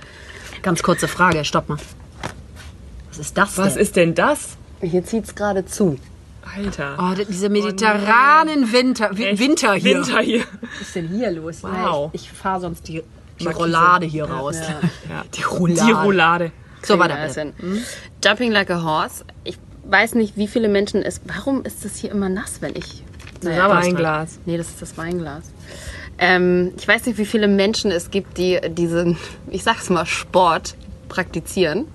[0.63, 1.77] Ganz kurze Frage, stopp mal.
[3.09, 3.81] Was ist das Was denn?
[3.83, 4.57] ist denn das?
[4.81, 5.99] Hier zieht's gerade zu.
[6.57, 6.97] Alter.
[6.99, 9.39] Oh, diese mediterranen Winter, Wi- Echt?
[9.39, 9.97] Winter hier.
[9.97, 10.39] Winter hier.
[10.61, 11.63] Was ist denn hier los?
[11.63, 12.09] Wow.
[12.13, 13.03] Ich, ich fahre sonst die,
[13.39, 13.47] die.
[13.47, 14.57] Roulade hier raus.
[15.09, 15.23] Ja.
[15.33, 15.85] Die Roulade.
[15.85, 16.51] Die Roulade.
[16.81, 17.09] So, bitte.
[17.09, 17.53] das hin.
[18.23, 19.23] Jumping like a horse.
[19.45, 21.21] Ich weiß nicht, wie viele Menschen es.
[21.25, 23.03] Warum ist das hier immer nass, wenn ich.
[23.41, 24.39] Naja, Weinglas.
[24.45, 25.43] Nee, das ist das Weinglas.
[26.17, 29.17] Ähm, ich weiß nicht, wie viele Menschen es gibt, die diesen,
[29.49, 30.75] ich sag's mal, Sport
[31.09, 31.87] praktizieren.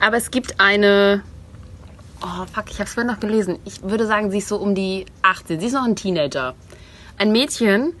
[0.00, 1.22] Aber es gibt eine.
[2.22, 3.58] Oh, fuck, ich hab's vorhin noch gelesen.
[3.64, 5.60] Ich würde sagen, sie ist so um die 18.
[5.60, 6.54] Sie ist noch ein Teenager.
[7.18, 7.92] Ein Mädchen,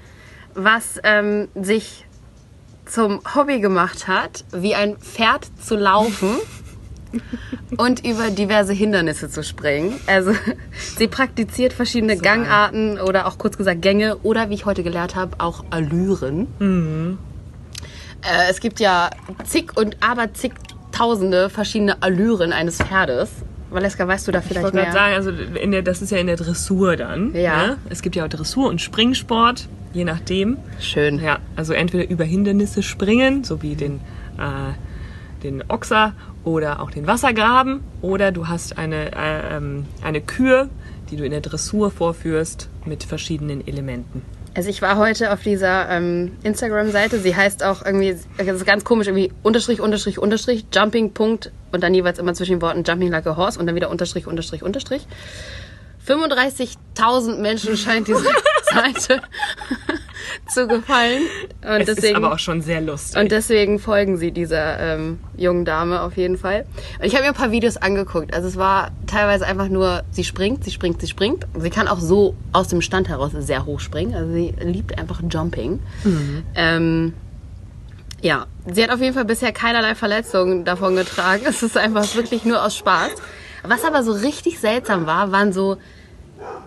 [0.54, 2.06] was ähm, sich
[2.86, 6.36] zum Hobby gemacht hat, wie ein Pferd zu laufen
[7.76, 9.94] und über diverse Hindernisse zu springen.
[10.06, 10.32] Also
[10.96, 15.36] sie praktiziert verschiedene Gangarten oder auch kurz gesagt Gänge oder wie ich heute gelernt habe,
[15.38, 16.46] auch Allüren.
[18.22, 19.10] Äh, es gibt ja
[19.44, 23.30] zig und aber zigtausende verschiedene Allüren eines Pferdes.
[23.70, 24.84] Valeska, weißt du da Ich vielleicht wollte mehr?
[24.86, 27.34] gerade sagen, also der, das ist ja in der Dressur dann.
[27.34, 27.66] Ja.
[27.66, 27.78] Ne?
[27.90, 30.56] Es gibt ja auch Dressur und Springsport, je nachdem.
[30.80, 31.20] Schön.
[31.22, 34.00] Ja, also entweder über Hindernisse springen, so wie den,
[34.38, 34.72] äh,
[35.42, 40.68] den Ochser oder auch den Wassergraben, oder du hast eine, äh, ähm, eine Kür,
[41.10, 44.22] die du in der Dressur vorführst mit verschiedenen Elementen.
[44.56, 47.18] Also ich war heute auf dieser ähm, Instagram-Seite.
[47.20, 51.82] Sie heißt auch irgendwie, das ist ganz komisch, irgendwie Unterstrich, Unterstrich, Unterstrich, Jumping, Punkt und
[51.82, 54.62] dann jeweils immer zwischen den Worten Jumping like a horse und dann wieder Unterstrich, Unterstrich,
[54.62, 55.06] Unterstrich.
[56.06, 58.24] 35.000 Menschen scheint diese
[58.72, 59.20] Seite
[60.52, 61.22] zu gefallen.
[61.62, 63.20] Und Es ist deswegen, aber auch schon sehr lustig.
[63.20, 66.66] und deswegen folgen sie dieser ähm, jungen Dame auf jeden Fall.
[66.98, 68.34] Und ich habe mir ein paar Videos angeguckt.
[68.34, 71.46] Also es war teilweise einfach nur, sie springt, sie springt, sie springt.
[71.58, 74.14] Sie kann auch so aus dem Stand heraus sehr hoch springen.
[74.14, 75.80] Also sie liebt einfach Jumping.
[76.54, 77.12] Ähm,
[78.22, 81.42] ja, sie hat auf jeden Fall bisher keinerlei Verletzungen davon getragen.
[81.48, 83.10] Es ist einfach wirklich nur aus Spaß.
[83.64, 85.76] Was aber so richtig seltsam war, waren so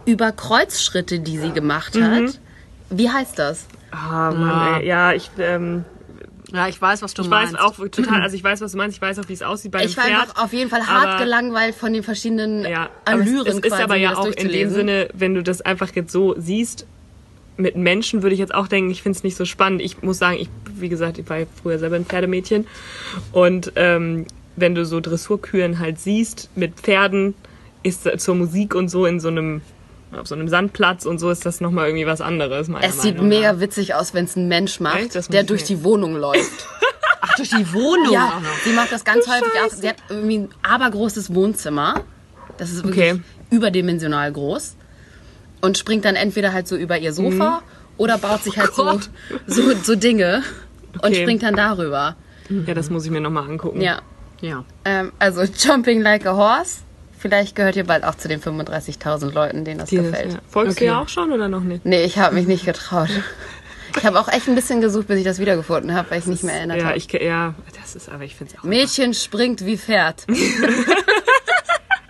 [0.05, 2.39] Überkreuzschritte, die sie gemacht hat.
[2.89, 3.65] Wie heißt das?
[3.91, 4.87] ah, Mann, ey.
[4.87, 5.83] Ja, ich, ähm,
[6.51, 7.53] Ja, ich weiß, was du ich meinst.
[7.53, 9.71] weiß auch total, also ich weiß, was du meinst, ich weiß auch, wie es aussieht
[9.71, 10.29] bei Ich war einem Pferd.
[10.29, 13.59] einfach auf jeden Fall hart aber- gelangweilt von den verschiedenen Ja, aber Allüren es, es
[13.61, 14.69] ist quasi, aber ja auch in dem.
[14.71, 16.85] Sinne, wenn du das einfach jetzt so siehst,
[17.57, 19.81] mit Menschen würde ich jetzt auch denken, ich finde es nicht so spannend.
[19.81, 22.65] Ich muss sagen, ich, wie gesagt, ich war ja früher selber ein Pferdemädchen
[23.31, 24.25] und ähm,
[24.55, 27.33] wenn du so Dressurküren halt siehst mit Pferden,
[27.83, 29.61] ist zur Musik und so in so einem
[30.17, 32.67] auf so einem Sandplatz und so ist das nochmal irgendwie was anderes.
[32.67, 33.59] meiner Es sieht Meinung mega nach.
[33.59, 35.33] witzig aus, wenn es ein Mensch macht, Echt?
[35.33, 36.67] Der durch mir- die Wohnung läuft.
[37.21, 39.69] Ach, durch die Wohnung ja, sie macht das ganz häufig auch.
[39.71, 42.01] Sie hat irgendwie ein abergroßes Wohnzimmer.
[42.57, 43.21] Das ist wirklich Okay.
[43.51, 44.75] überdimensional groß.
[45.61, 47.61] Und springt dann entweder halt so über ihr Sofa
[47.97, 49.09] oder baut sich halt so, Gott.
[49.45, 50.41] so, so Dinge
[50.93, 51.21] und Okay.
[51.21, 52.15] springt dann darüber.
[52.65, 53.81] Ja, das muss ich mir nochmal angucken.
[53.81, 54.01] Ja.
[54.41, 54.63] Ja.
[54.85, 56.77] Ähm, also Jumping like a horse.
[57.19, 60.33] Vielleicht gehört ihr bald auch zu den 35.000 Leuten, denen das Die das, gefällt.
[60.33, 60.39] ja.
[60.47, 60.85] Folgst Okay.
[60.85, 61.85] du ja auch schon oder noch nicht?
[61.85, 63.09] Nee, ich habe mich nicht getraut.
[63.97, 66.43] Ich habe auch echt ein bisschen gesucht, bis ich das wiedergefunden habe, weil ich nicht
[66.43, 66.97] mehr erinnert Ja, habe.
[66.97, 68.63] ich ja, das ist aber ich finde es auch.
[68.63, 70.25] Mädchen springt wie Pferd.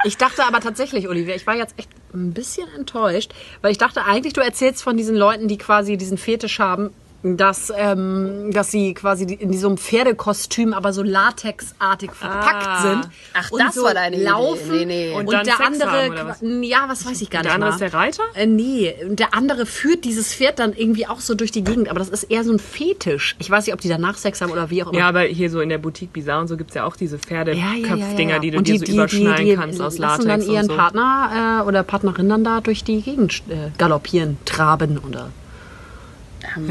[0.05, 4.05] Ich dachte aber tatsächlich, Olivia, ich war jetzt echt ein bisschen enttäuscht, weil ich dachte
[4.05, 8.93] eigentlich, du erzählst von diesen Leuten, die quasi diesen Fetisch haben, dass, ähm, dass sie
[8.93, 12.81] quasi in diesem Pferdekostüm aber so latexartig verpackt Ah.
[12.81, 13.09] sind.
[13.33, 14.25] Ach, und das so war deine Idee.
[14.25, 15.11] laufen Nee, nee.
[15.13, 16.37] Und, Und dann der Sex andere, haben, oder was?
[16.41, 17.75] ja, was weiß ich gar Der nicht andere mal.
[17.75, 18.23] ist der Reiter?
[18.35, 21.89] Äh, nee, und der andere führt dieses Pferd dann irgendwie auch so durch die Gegend,
[21.89, 23.35] aber das ist eher so ein Fetisch.
[23.39, 24.99] Ich weiß nicht, ob die danach Sex haben oder wie auch immer.
[24.99, 28.39] Ja, aber hier so in der Boutique Bizarre und so gibt's ja auch diese Pferdeköpfdinger,
[28.39, 30.75] die du Und dir so überschneiden die kannst aus Latex dann ihren und so.
[30.77, 35.29] Partner äh, oder Partnerin dann da durch die Gegend äh, galoppieren, traben oder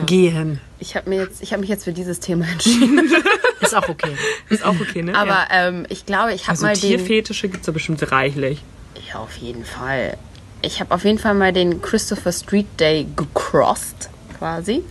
[0.07, 0.61] gehen.
[0.79, 3.11] Ich habe mir jetzt, ich habe mich jetzt für dieses Thema entschieden.
[3.61, 4.17] Ist auch okay.
[4.49, 5.15] Ist auch okay, ne?
[5.15, 5.69] Aber ja.
[5.69, 6.91] ähm, ich glaube, ich habe also mal den.
[6.91, 8.63] Tierfetische gibt's da bestimmt reichlich.
[9.09, 10.17] Ja, auf jeden Fall.
[10.63, 14.83] Ich habe auf jeden Fall mal den Christopher Street Day gecrossed, quasi.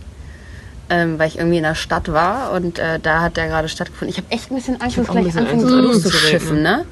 [0.90, 4.08] Ähm, weil ich irgendwie in der Stadt war und äh, da hat der gerade stattgefunden.
[4.08, 6.86] Ich habe echt ein bisschen Angst, dass gleich anfängt Angst, loszuschiffen, ne?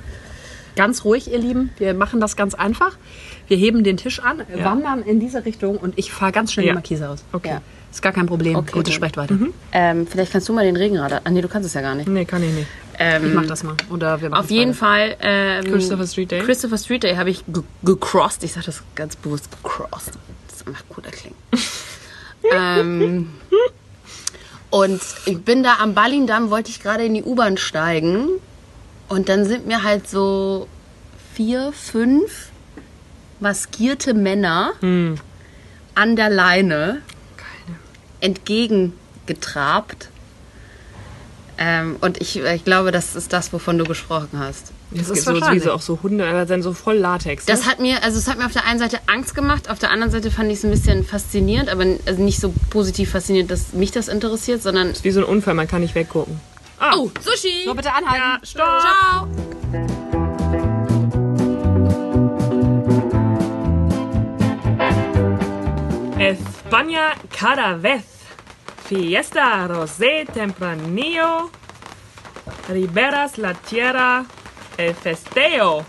[0.77, 1.71] Ganz ruhig, ihr Lieben.
[1.79, 2.99] Wir machen das ganz einfach.
[3.49, 4.65] Wir heben den Tisch an, Ja.
[4.65, 6.73] wandern in diese Richtung und ich fahre ganz schnell Ja.
[6.73, 7.25] die Markise aus.
[7.33, 7.49] Okay.
[7.51, 7.63] Ja.
[7.91, 8.57] Ist gar kein Problem.
[8.57, 8.93] Okay, Gute, gut.
[8.95, 9.39] sprecht weiter.
[9.73, 11.21] Ähm, vielleicht kannst du mal den Regenradar.
[11.25, 12.09] Ah, nee, du kannst es ja gar nicht.
[12.09, 12.67] Nee, kann ich nicht.
[12.99, 13.75] Ähm, Ich mach das mal.
[13.91, 15.17] Oder wir machen Auf jeden Fall.
[15.21, 16.41] Ähm, Christopher Street Day?
[16.41, 18.43] Christopher Street Day habe ich ge gecrossed.
[18.43, 20.13] Ich sage das ganz bewusst gecrossed.
[20.49, 21.37] Das macht guter klingen.
[22.53, 23.31] ähm,
[24.71, 28.29] und ich bin da am Ballindamm, wollte ich gerade in die U-Bahn steigen.
[29.09, 30.67] Und dann sind mir halt so
[31.35, 32.49] vier, fünf
[33.41, 34.73] maskierte Männer
[35.95, 37.03] an der Leine
[38.21, 40.09] entgegengetrabt.
[41.59, 44.73] Ähm, und ich, ich glaube, das ist das, wovon du gesprochen hast.
[44.91, 45.63] Das, ist ist so, wahrscheinlich.
[45.63, 47.47] sowieso auch so Hunde, aber dann so voll Latex.
[47.47, 47.55] Ne?
[47.55, 49.91] Das hat mir, also es hat mir auf der einen Seite Angst gemacht, auf der
[49.91, 53.73] anderen Seite fand ich es ein bisschen faszinierend, aber also nicht so positiv faszinierend, dass
[53.73, 54.91] mich das interessiert, sondern.
[54.91, 56.39] ist wie so ein Unfall, man kann nicht weggucken.
[56.79, 57.65] Ah, Oh, Sushi!
[57.65, 58.17] So, bitte anhalten.
[58.17, 58.81] ja, stopp!
[58.83, 60.26] Ciao!
[66.31, 68.05] España cada vez.
[68.89, 71.51] Fiesta Rosé Tempranillo.
[72.69, 74.25] Riberas La Tierra
[74.77, 75.85] El Festeo.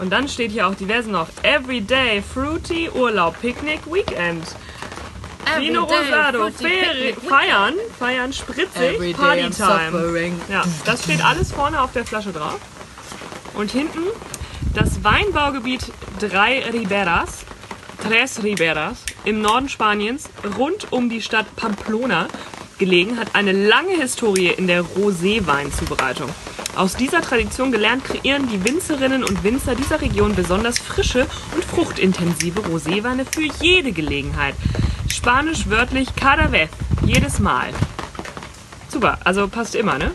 [0.00, 1.28] Und dann steht hier auch diverse noch.
[1.42, 4.44] Everyday Fruity Urlaub Picknick Weekend.
[5.58, 10.32] Vino Rosado Feri- feiern, feiern spritzig, Partytime.
[10.50, 12.60] Ja, das steht alles vorne auf der Flasche drauf.
[13.54, 14.04] Und hinten
[14.74, 15.90] das Weinbaugebiet
[16.20, 17.44] Drei Riberas,
[18.06, 22.28] Tres Riberas, im Norden Spaniens, rund um die Stadt Pamplona
[22.78, 26.30] gelegen, hat eine lange Historie in der Rosé-Weinzubereitung.
[26.76, 32.60] Aus dieser Tradition gelernt kreieren die Winzerinnen und Winzer dieser Region besonders frische und fruchtintensive
[32.60, 34.54] Roséweine für jede Gelegenheit.
[35.12, 36.70] Spanisch wörtlich cada vez,
[37.04, 37.70] jedes Mal.
[38.88, 40.12] Super, also passt immer, ne?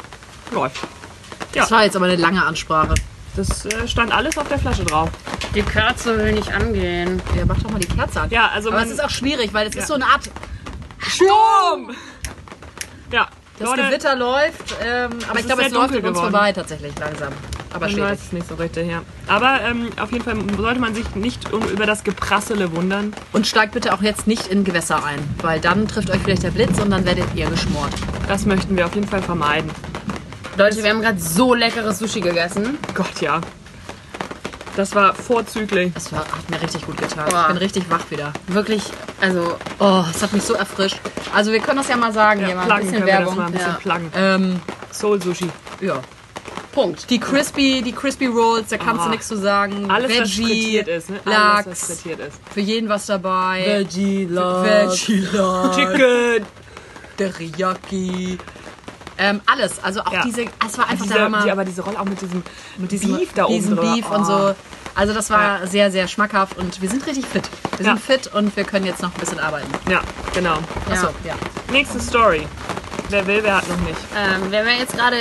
[0.52, 0.78] Läuft.
[1.54, 2.94] Ja, Das war jetzt aber eine lange Ansprache.
[3.36, 5.10] Das äh, stand alles auf der Flasche drauf.
[5.56, 7.22] Die Kerze will nicht angehen.
[7.38, 8.30] Ja, mach doch mal die Kerze an.
[8.30, 10.30] Ja, also aber man, es ist auch schwierig, weil es ist so eine Art
[11.00, 11.92] Sturm!
[13.12, 13.28] Ja,
[13.60, 16.16] Das Leute, Gewitter läuft, ähm, aber ich glaube, es läuft an uns geworden.
[16.32, 17.34] vorbei tatsächlich langsam.
[17.74, 18.04] aber stetig.
[18.04, 19.02] weiß es nicht so richtig, ja.
[19.28, 23.14] Aber ähm, auf jeden Fall sollte man sich nicht um, über das Geprassele wundern.
[23.32, 26.52] Und steigt bitte auch jetzt nicht in Gewässer ein, weil dann trifft euch vielleicht der
[26.52, 27.94] Blitz und dann werdet ihr geschmort.
[28.28, 29.70] Das möchten wir auf jeden Fall vermeiden.
[30.58, 32.78] Leute, wir haben gerade so leckeres Sushi gegessen.
[32.94, 33.42] Gott, ja.
[34.76, 35.92] Das war vorzüglich.
[35.94, 37.26] Das war, hat mir richtig gut getan.
[37.30, 37.42] Boah.
[37.42, 38.34] Ich bin richtig wach wieder.
[38.48, 38.84] Wirklich,
[39.22, 40.98] also, Oh, es hat mich so erfrischt.
[41.34, 43.40] Also wir können das ja mal sagen, hier mal ein bisschen Werbung.
[43.40, 43.78] ein bisschen Ja.
[43.82, 44.12] pluggen.
[44.16, 44.62] Ähm,
[44.92, 45.50] Soul Sushi.
[45.82, 46.00] ja.
[46.72, 47.08] Punkt.
[47.12, 49.06] Die Crispy, die Crispy Rolls, da kannst Ah.
[49.06, 49.92] du nichts zu sagen.
[49.92, 50.44] Alles, was Veggie,
[50.80, 51.20] frittiert ist, ne?
[51.24, 52.40] Alles, Lachs, was frittiert ist.
[52.52, 53.64] für jeden was dabei.
[53.64, 56.46] Veggie Veggie, Lachs, Chicken!
[57.16, 58.40] Teriyaki.
[59.18, 60.24] Ähm, alles, also auch Ja.
[60.26, 61.44] diese, es war einfach Diese, der Hammer.
[61.44, 62.44] die, aber diese Rolle auch mit diesem,
[62.78, 63.94] mit diesem Beef da oben drüber.
[63.96, 64.26] Beef und Oh.
[64.26, 64.56] so.
[64.96, 67.44] Also das war sehr, sehr schmackhaft und wir sind richtig fit.
[67.78, 67.94] Wir Ja.
[67.94, 69.68] sind fit und wir können jetzt noch ein bisschen arbeiten.
[69.90, 70.02] Ja,
[70.34, 70.58] genau.
[70.92, 71.34] Achso, ja.
[71.72, 72.48] Nächste Story.
[73.10, 73.98] Wer will, wer hat noch nicht.
[74.16, 75.18] Ähm, wir haben ja jetzt gerade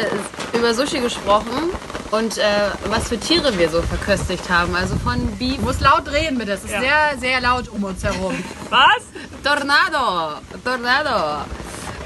[0.52, 1.70] über Sushi gesprochen
[2.10, 2.42] und äh,
[2.88, 4.74] was für Tiere wir so verköstigt haben.
[4.74, 6.80] Also von Beef, Du musst laut drehen bitte, es ist Ja.
[6.80, 8.34] sehr, sehr laut um uns herum.
[8.70, 9.02] Was?
[9.42, 11.44] Tornado, Tornado.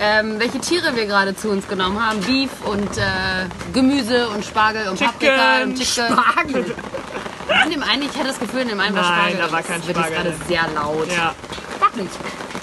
[0.01, 2.21] Ähm, welche Tiere wir gerade zu uns genommen haben.
[2.21, 3.03] Beef und äh,
[3.73, 6.17] Gemüse und Spargel und Chicken, Paprika und Chicken.
[6.35, 6.75] Spargel.
[7.65, 9.39] In dem einen, ich hatte das Gefühl, in dem einen war Nein, Spargel.
[9.39, 11.09] da war kein Das wird jetzt Spargel gerade sehr laut.
[11.11, 11.35] Ja.
[11.81, 12.19] Mach nichts.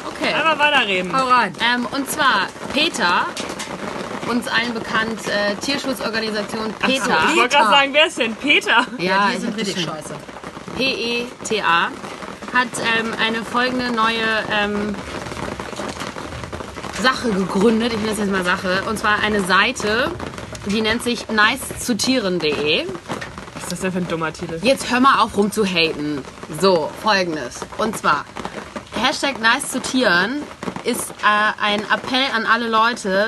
[0.07, 0.33] Okay.
[0.33, 1.17] Einfach weiterreden.
[1.17, 1.53] Hau rein.
[1.73, 3.25] Ähm, und zwar Peter,
[4.29, 7.17] uns allen bekannt, äh, Tierschutzorganisation PETA.
[7.31, 8.85] Ich wollte gerade sagen, wer ist denn Peter?
[8.99, 10.15] Ja, die ich sind richtig das scheiße.
[10.77, 11.89] PETA
[12.53, 12.67] hat
[12.99, 14.95] ähm, eine folgende neue ähm,
[17.03, 17.91] Sache gegründet.
[17.91, 18.81] Ich nenne es jetzt mal Sache.
[18.89, 20.09] Und zwar eine Seite,
[20.67, 22.85] die nennt sich nicezutieren.de.
[23.55, 24.57] Was ist das denn für ein dummer Titel?
[24.63, 26.21] Jetzt hör mal auf rumzuhaten.
[26.61, 27.59] So, folgendes.
[27.77, 28.23] Und zwar,
[28.93, 30.43] Hashtag nice zu Tieren
[30.85, 33.27] ist äh, ein Appell an alle Leute,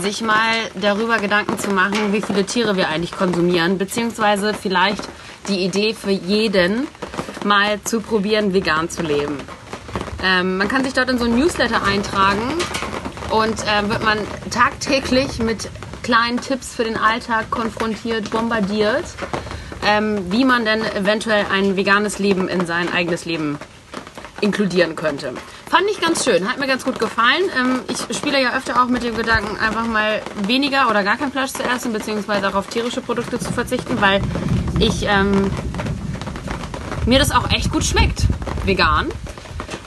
[0.00, 5.08] sich mal darüber Gedanken zu machen, wie viele Tiere wir eigentlich konsumieren, beziehungsweise vielleicht
[5.46, 6.88] die Idee für jeden,
[7.44, 9.38] mal zu probieren, vegan zu leben.
[10.20, 12.54] Ähm, man kann sich dort in so ein Newsletter eintragen
[13.34, 14.18] und äh, wird man
[14.50, 15.68] tagtäglich mit
[16.04, 19.04] kleinen Tipps für den Alltag konfrontiert, bombardiert,
[19.84, 23.58] ähm, wie man denn eventuell ein veganes Leben in sein eigenes Leben
[24.40, 25.32] inkludieren könnte.
[25.68, 27.42] Fand ich ganz schön, hat mir ganz gut gefallen.
[27.58, 31.32] Ähm, ich spiele ja öfter auch mit dem Gedanken, einfach mal weniger oder gar kein
[31.32, 34.20] Fleisch zu essen, beziehungsweise auch auf tierische Produkte zu verzichten, weil
[34.78, 35.50] ich ähm,
[37.06, 38.26] mir das auch echt gut schmeckt,
[38.64, 39.08] vegan.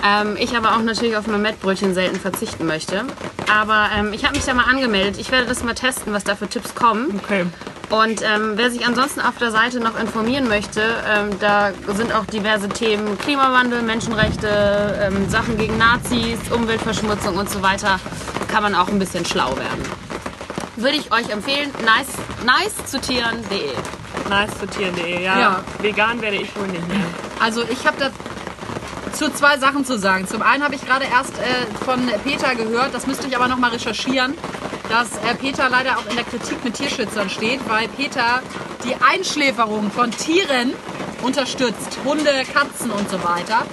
[0.04, 3.06] Ähm, ich aber auch natürlich auf mein Mettbrötchen selten verzichten möchte.
[3.52, 5.18] Aber ähm, ich habe mich da mal angemeldet.
[5.20, 7.20] Ich werde das mal testen, was da für Tipps kommen.
[7.24, 7.46] Okay.
[7.90, 12.26] Und ähm, wer sich ansonsten auf der Seite noch informieren möchte, ähm, da sind auch
[12.26, 18.00] diverse Themen Klimawandel, Menschenrechte, ähm, Sachen gegen Nazis, Umweltverschmutzung und so weiter.
[18.50, 19.84] Kann man auch ein bisschen schlau werden.
[20.76, 22.08] Würde ich euch empfehlen, nice,
[22.46, 23.72] nice zu tieren.de.
[24.30, 25.24] Nice zu Tieren.de.
[25.24, 25.40] Ja.
[25.40, 25.64] Ja.
[25.80, 27.00] Vegan werde ich wohl nicht mehr.
[27.40, 27.98] Also ich habe
[29.20, 30.28] dazu zwei Sachen zu sagen.
[30.28, 33.58] Zum einen habe ich gerade erst äh, von Peter gehört, das müsste ich aber noch
[33.58, 34.36] mal recherchieren,
[34.90, 38.42] dass äh, Peter leider auch in der Kritik mit Tierschützern steht, weil Peter
[38.84, 40.74] die Einschläferung von Tieren
[41.24, 41.98] unterstützt.
[42.06, 43.66] Hunde, Katzen und so weiter.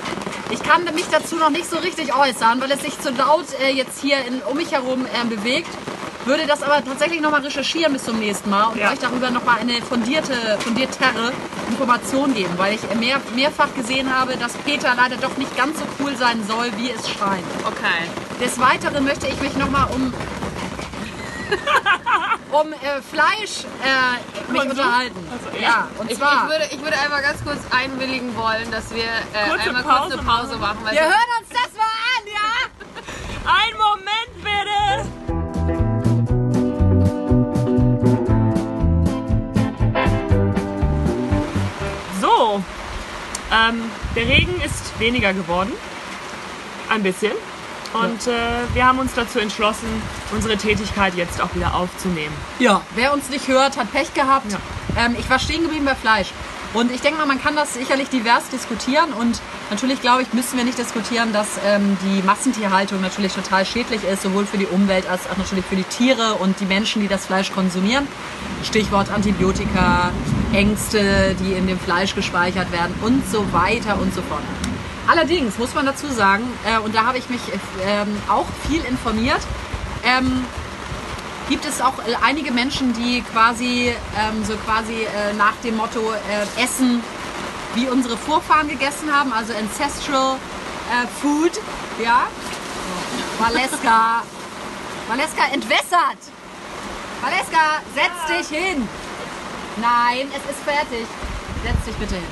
[0.50, 3.70] Ich kann mich dazu noch nicht so richtig äußern, weil es sich zu laut äh,
[3.70, 5.68] jetzt hier in, um mich herum äh, bewegt.
[6.26, 8.92] Würde das aber tatsächlich noch mal recherchieren bis zum nächsten Mal und Ja.
[8.92, 11.32] euch darüber noch mal eine fundierte, fundiertere
[11.68, 15.84] Information geben, weil ich mehr, mehrfach gesehen habe, dass Peter leider doch nicht ganz so
[16.00, 17.44] cool sein soll, wie es scheint.
[17.66, 18.08] Okay.
[18.40, 20.12] Des Weiteren möchte ich mich noch mal um
[22.52, 25.28] um äh, Fleisch äh, mich unterhalten.
[25.60, 29.02] ja, und Ich, ich, zwar würde, ich würde einmal ganz kurz einwilligen wollen, dass wir
[29.04, 30.78] äh, Kurze einmal Pause kurz eine Pause machen.
[30.84, 31.63] weil wir hören uns das
[43.54, 43.82] ähm,
[44.16, 45.72] der Regen ist weniger geworden.
[46.88, 47.32] Ein bisschen.
[47.92, 48.32] Und äh,
[48.74, 49.86] wir haben uns dazu entschlossen,
[50.32, 52.34] unsere Tätigkeit jetzt auch wieder aufzunehmen.
[52.58, 54.50] Ja, wer uns nicht hört, hat Pech gehabt.
[54.50, 54.58] Ja.
[54.96, 56.32] Ähm, ich war stehen geblieben bei Fleisch.
[56.72, 59.12] Und ich denke mal, man kann das sicherlich divers diskutieren.
[59.12, 59.40] Und
[59.70, 64.22] natürlich, glaube ich, müssen wir nicht diskutieren, dass ähm, die Massentierhaltung natürlich total schädlich ist,
[64.22, 67.26] sowohl für die Umwelt als auch natürlich für die Tiere und die Menschen, die das
[67.26, 68.08] Fleisch konsumieren.
[68.64, 70.10] Stichwort Antibiotika,
[70.54, 74.42] Ängste, die in dem Fleisch gespeichert werden und so weiter und so fort.
[75.06, 77.40] Allerdings muss man dazu sagen, äh, und da habe ich mich
[77.84, 79.40] ähm, auch viel informiert,
[80.04, 80.44] ähm,
[81.48, 86.00] gibt es auch äh, einige Menschen, die quasi ähm, so quasi äh, nach dem Motto
[86.00, 87.02] äh, essen,
[87.74, 90.36] wie unsere Vorfahren gegessen haben, also ancestral
[90.90, 91.52] äh, food,
[92.02, 92.26] ja.
[93.38, 94.22] Valeska,
[95.08, 96.20] Valeska entwässert.
[97.20, 98.88] Valeska, setz dich hin.
[99.76, 101.06] Nein, es ist fertig.
[101.64, 102.24] Setz dich bitte hin.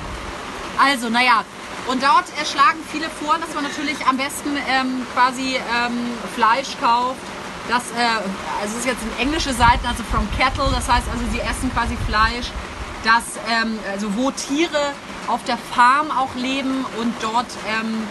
[0.77, 1.43] Also, naja,
[1.87, 5.97] und dort erschlagen viele vor, dass man natürlich am besten ähm, quasi ähm,
[6.35, 7.19] Fleisch kauft.
[7.67, 8.05] Das, äh,
[8.61, 11.71] also es ist jetzt in englische Seiten, also from cattle, das heißt also, sie essen
[11.73, 12.51] quasi Fleisch,
[13.03, 14.93] das, ähm, also wo Tiere
[15.27, 18.07] auf der Farm auch leben und dort ähm,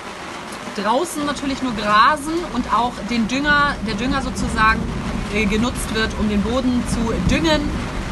[0.82, 4.80] draußen natürlich nur grasen und auch den Dünger, der Dünger sozusagen
[5.34, 7.60] äh, genutzt wird, um den Boden zu düngen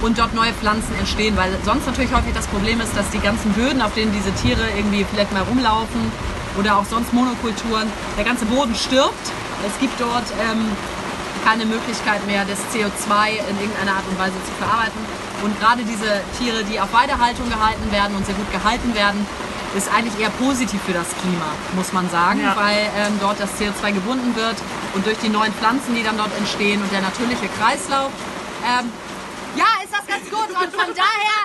[0.03, 3.53] und dort neue Pflanzen entstehen, weil sonst natürlich häufig das Problem ist, dass die ganzen
[3.53, 6.11] Böden, auf denen diese Tiere irgendwie vielleicht mal rumlaufen
[6.59, 7.87] oder auch sonst Monokulturen,
[8.17, 9.27] der ganze Boden stirbt.
[9.67, 10.65] Es gibt dort ähm,
[11.45, 15.01] keine Möglichkeit mehr, das CO2 in irgendeiner Art und Weise zu verarbeiten.
[15.43, 19.25] Und gerade diese Tiere, die auf Weidehaltung gehalten werden und sehr gut gehalten werden,
[19.77, 22.57] ist eigentlich eher positiv für das Klima, muss man sagen, Ja.
[22.57, 24.57] weil ähm, dort das CO2 gebunden wird
[24.95, 28.11] und durch die neuen Pflanzen, die dann dort entstehen und der natürliche Kreislauf.
[28.67, 28.91] Ähm,
[30.11, 31.41] ganz gut und von daher,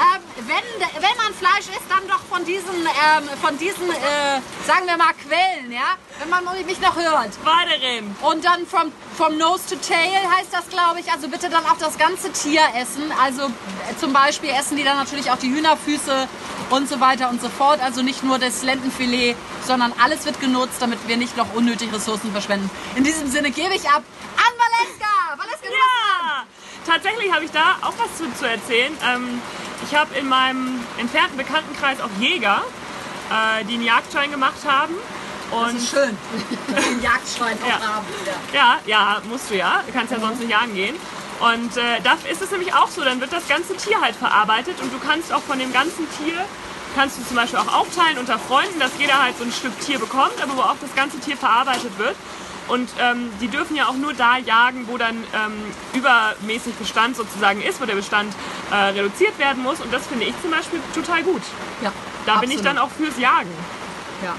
[0.00, 4.86] ähm, wenn, wenn man Fleisch isst, dann doch von diesen, ähm, von diesen äh, sagen
[4.86, 7.30] wir mal, Quellen, ja, wenn man mich noch hört.
[7.44, 8.16] Weiterhin.
[8.22, 11.12] Und dann from, from nose to tail heißt das, glaube ich.
[11.12, 13.12] Also bitte dann auch das ganze Tier essen.
[13.22, 16.28] Also äh, zum Beispiel essen die dann natürlich auch die Hühnerfüße
[16.70, 17.80] und so weiter und so fort.
[17.80, 22.32] Also nicht nur das Lendenfilet, sondern alles wird genutzt, damit wir nicht noch unnötig Ressourcen
[22.32, 22.70] verschwenden.
[22.96, 24.02] In diesem Sinne gebe ich ab
[24.36, 25.36] an Valeska.
[25.36, 26.46] Valeska, du hast Ja!
[26.86, 28.92] Tatsächlich habe ich da auch was zu, zu erzählen.
[29.06, 29.40] Ähm,
[29.88, 32.62] ich habe in meinem entfernten Bekanntenkreis auch Jäger,
[33.30, 34.94] äh, die einen Jagdschein gemacht haben.
[35.50, 36.16] Und Das ist schön.
[36.76, 37.80] einen Jagdschwein auch Ja.
[37.96, 38.06] haben.
[38.52, 38.58] Ja.
[38.58, 39.82] Ja, ja, musst du ja.
[39.86, 40.96] Du kannst ja sonst nicht jagen gehen.
[41.40, 44.80] Und äh, da ist es nämlich auch so, dann wird das ganze Tier halt verarbeitet
[44.80, 46.34] und du kannst auch von dem ganzen Tier,
[46.94, 49.98] kannst du zum Beispiel auch aufteilen unter Freunden, dass jeder halt so ein Stück Tier
[49.98, 52.14] bekommt, aber wo auch das ganze Tier verarbeitet wird.
[52.68, 55.52] Und ähm, die dürfen ja auch nur da jagen, wo dann ähm,
[55.92, 58.32] übermäßig Bestand sozusagen ist, wo der Bestand
[58.70, 59.80] äh, reduziert werden muss.
[59.80, 61.42] Und das finde ich zum Beispiel total gut.
[61.82, 61.92] Ja,
[62.24, 62.78] Da bin ich absolut.
[62.78, 63.50] dann auch fürs Jagen.
[64.22, 64.34] Ja.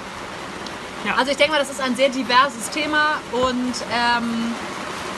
[1.05, 1.15] Ja.
[1.17, 4.55] Also ich denke mal, das ist ein sehr diverses Thema und ähm,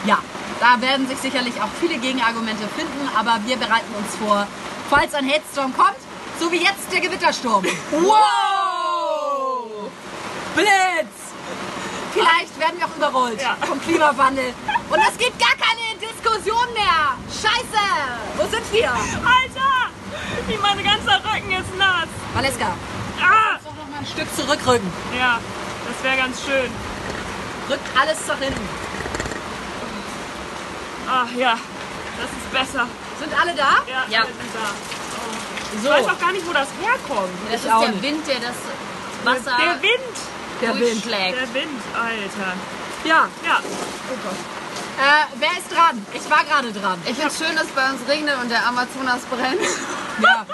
[0.06, 0.18] ja,
[0.60, 4.46] da werden sich sicherlich auch viele Gegenargumente finden, aber wir bereiten uns vor,
[4.90, 5.96] falls ein Hatstorm kommt,
[6.42, 7.64] so wie jetzt der Gewittersturm.
[7.92, 8.18] Wow!
[10.56, 11.08] Blitz!
[12.18, 13.56] Vielleicht werden wir auch überrollt Ja.
[13.68, 14.54] vom Klimawandel.
[14.90, 17.14] Und es gibt gar keine Diskussion mehr.
[17.30, 17.84] Scheiße!
[18.38, 18.90] Wo sind wir?
[18.92, 19.92] Alter!
[20.48, 22.08] Wie mein ganzer Rücken ist nass.
[22.34, 22.68] Valeska,
[23.22, 23.58] Ah!
[23.64, 24.92] doch noch mal ein Stück zurückrücken.
[25.18, 25.40] Ja,
[25.88, 26.72] das wäre ganz schön.
[27.70, 28.70] Rückt alles nach hinten.
[31.10, 31.58] Ach ja,
[32.20, 32.88] das ist besser.
[33.20, 33.82] Sind alle da?
[33.88, 34.20] Ja, Ja.
[34.22, 34.70] wir sind da.
[35.76, 35.90] Ich So.
[35.90, 37.30] weiß auch gar nicht, wo das herkommt.
[37.52, 38.02] Das Ich ist auch der nicht.
[38.04, 38.56] Wind, der das
[39.24, 40.18] Wasser Der Wind.
[40.62, 40.80] Der Wind.
[40.82, 41.38] durchschlägt.
[41.40, 42.54] Der Wind, Alter.
[43.04, 43.28] Ja.
[43.46, 43.60] Ja,
[45.00, 46.04] Äh, wer ist dran?
[46.14, 47.00] Ich war gerade dran.
[47.06, 49.62] Ich finde es schön, dass bei uns regnet und der Amazonas brennt.
[50.20, 50.48] Ja.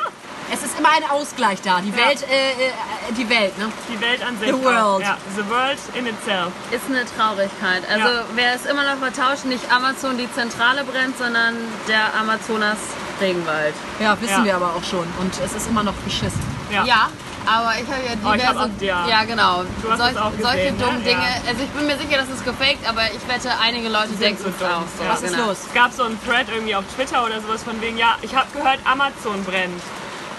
[0.51, 1.79] Es ist immer ein Ausgleich da.
[1.79, 1.95] Die Ja.
[2.05, 2.71] Welt, äh, äh,
[3.17, 3.71] die Welt, ne?
[3.87, 4.49] die Welt an sich.
[4.49, 5.01] The world.
[5.01, 6.51] Ja, the world in itself.
[6.69, 7.83] Ist eine Traurigkeit.
[7.89, 8.23] Also Ja.
[8.35, 11.55] wer es immer noch vertauscht, nicht Amazon die Zentrale brennt, sondern
[11.87, 12.77] der Amazonas
[13.21, 13.73] Regenwald.
[14.01, 14.43] Ja, wissen Ja.
[14.43, 15.07] wir aber auch schon.
[15.21, 16.41] Und es ist immer noch beschissen.
[16.73, 16.83] Ja.
[16.85, 17.09] Ja,
[17.45, 18.47] aber ich habe ja Oh, diverse...
[18.47, 19.23] hab auch- ja.
[19.25, 19.63] genau.
[19.81, 20.77] Du hast Solch, solche ne?
[20.79, 21.09] dummen Ja.
[21.11, 21.27] Dinge.
[21.47, 24.49] Also ich bin mir sicher, das ist gefaked, aber ich wette, einige Leute denken so
[24.49, 24.67] es dumm.
[24.67, 24.81] auch.
[24.97, 25.47] So, Was ist genau.
[25.47, 25.57] los?
[25.67, 28.47] Es gab so einen Thread irgendwie auf Twitter oder sowas von wegen, ja, ich habe
[28.53, 29.81] gehört, Amazon brennt.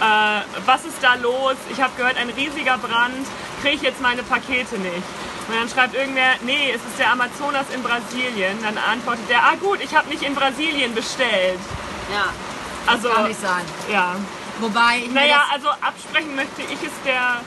[0.00, 1.54] Äh, was ist da los?
[1.70, 3.26] Ich habe gehört, ein riesiger Brand.
[3.62, 5.04] Kriege ich jetzt meine Pakete nicht?
[5.46, 8.58] Und dann schreibt irgendwer, nee, es ist der Amazonas in Brasilien.
[8.62, 11.60] Dann antwortet der, ah gut, ich habe nicht in Brasilien bestellt.
[12.12, 12.24] Ja.
[12.86, 13.62] Also, Kann nicht sein.
[13.90, 14.16] ja.
[14.60, 17.40] Wobei ich mir Naja, das also absprechen möchte ich es der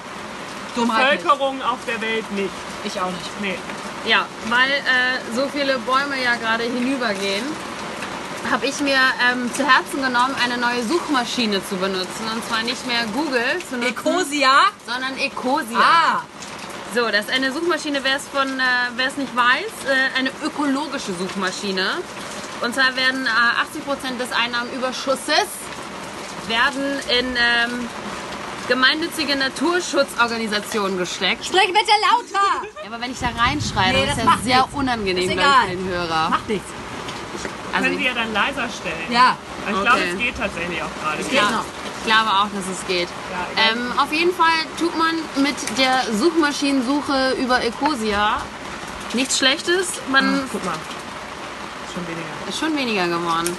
[0.75, 1.23] Dummheit nicht.
[1.23, 2.53] Bevölkerung auf der Welt nicht.
[2.83, 3.41] Ich auch nicht.
[3.41, 3.57] Nee.
[4.05, 7.43] Ja, weil äh, so viele Bäume ja gerade hinübergehen,
[8.51, 8.97] habe ich mir
[9.29, 12.25] ähm, zu Herzen genommen, eine neue Suchmaschine zu benutzen.
[12.33, 14.51] Und zwar nicht mehr Google zu nutzen, Ecosia?
[14.85, 15.77] sondern Ecosia.
[15.79, 16.21] Ah,
[16.95, 18.63] So, das ist eine Suchmaschine, wer es von, äh,
[18.95, 21.85] wer es nicht weiß, äh, eine ökologische Suchmaschine.
[22.61, 25.47] Und zwar werden äh, 80% des Einnahmenüberschusses
[26.47, 27.89] werden in ähm,
[28.67, 31.45] gemeinnützige Naturschutzorganisationen gesteckt.
[31.45, 32.45] sprich bitte lauter!
[32.81, 34.73] Ja, aber wenn ich da reinschreie, Nee, das ist ja macht sehr nichts.
[34.73, 35.69] unangenehm Ist glaub ich, egal.
[35.69, 36.29] für den Hörer.
[36.29, 36.69] Macht nichts.
[37.73, 39.11] Also Können Sie ich, ja dann leiser stellen.
[39.11, 40.09] Ja, Aber ich glaube, Okay.
[40.13, 41.23] es geht tatsächlich auch gerade.
[41.23, 41.65] geht ja, noch.
[41.99, 43.09] ich glaube auch, dass es geht.
[43.09, 48.41] Ja, ähm, auf jeden Fall tut man mit der Suchmaschinensuche über Ecosia
[49.13, 50.01] nichts Schlechtes.
[50.09, 50.73] Man Guck mal.
[51.93, 52.49] Schon weniger.
[52.49, 53.55] Ist schon weniger geworden.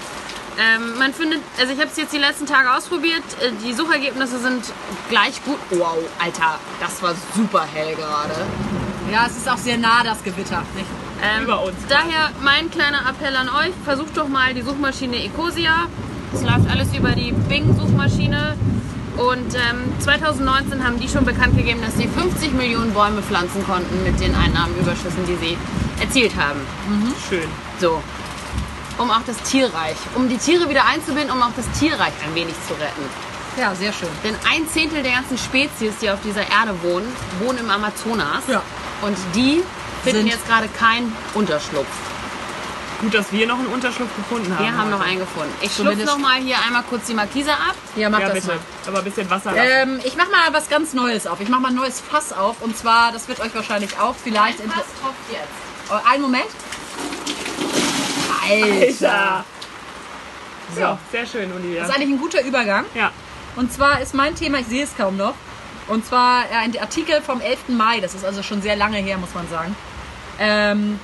[0.59, 3.23] Ähm, man findet, also ich habe es jetzt die letzten Tage ausprobiert.
[3.41, 4.65] äh, Die Suchergebnisse sind
[5.09, 5.59] gleich gut.
[5.71, 8.35] Wow, Alter, das war super hell gerade.
[9.13, 10.63] Ja, es ist auch sehr nah, das Gewitter.
[10.75, 10.87] Nicht?
[11.23, 11.77] Ähm, Über uns.
[11.89, 15.87] Daher mein kleiner Appell an euch: Versucht doch mal die Suchmaschine Ecosia.
[16.35, 18.57] Es läuft alles über die Bing-Suchmaschine.
[19.17, 24.03] Und ähm, 2019 haben die schon bekannt gegeben, dass sie 50 Millionen Bäume pflanzen konnten
[24.05, 25.59] mit den Einnahmenüberschüssen, die sie
[26.01, 26.61] erzielt haben.
[27.29, 27.49] Schön.
[27.81, 28.03] So.
[28.99, 32.55] Um auch das Tierreich, um die Tiere wieder einzubinden, um auch das Tierreich ein wenig
[32.67, 33.03] zu retten.
[33.57, 34.09] Ja, sehr schön.
[34.25, 37.07] Denn ein Zehntel der ganzen Spezies, die auf dieser Erde wohnen,
[37.41, 38.43] wohnen im Amazonas.
[38.49, 38.63] Ja.
[39.03, 39.63] Und die
[40.03, 41.87] finden Sind- jetzt gerade keinen Unterschlupf.
[43.01, 44.65] Gut, dass wir noch einen Unterschlupf gefunden haben.
[44.65, 45.55] Wir haben noch einen gefunden.
[45.61, 47.77] Ich schlupfe noch mal hier einmal kurz die Markise ab.
[47.95, 48.47] Ja, mach Ja, das bitte.
[48.49, 48.59] mal.
[48.89, 49.55] Aber ein bisschen Wasser.
[49.55, 51.41] Ähm, ich mach mal was ganz Neues auf.
[51.41, 52.57] Ich mach mal ein neues Fass auf.
[52.61, 54.59] Und zwar, das wird euch wahrscheinlich auch vielleicht...
[54.59, 55.45] inter- tropft jetzt.
[55.91, 56.47] Oh, einen Moment.
[58.49, 59.45] Alter.
[60.75, 60.81] So.
[60.81, 61.81] Ja, sehr schön, Olivia.
[61.81, 62.85] Das ist eigentlich ein guter Übergang.
[62.95, 63.11] Ja.
[63.57, 65.35] Und zwar ist mein Thema, ich sehe es kaum noch,
[65.89, 67.69] und zwar ein Artikel vom 11.
[67.69, 69.75] Mai, das ist also schon sehr lange her, muss man sagen.
[70.39, 71.01] Ähm,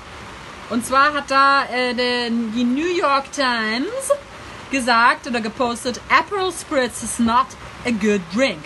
[0.71, 4.13] und zwar hat da äh, die New York Times
[4.71, 7.47] gesagt oder gepostet, Aperol Spritz is not
[7.87, 8.63] a good drink.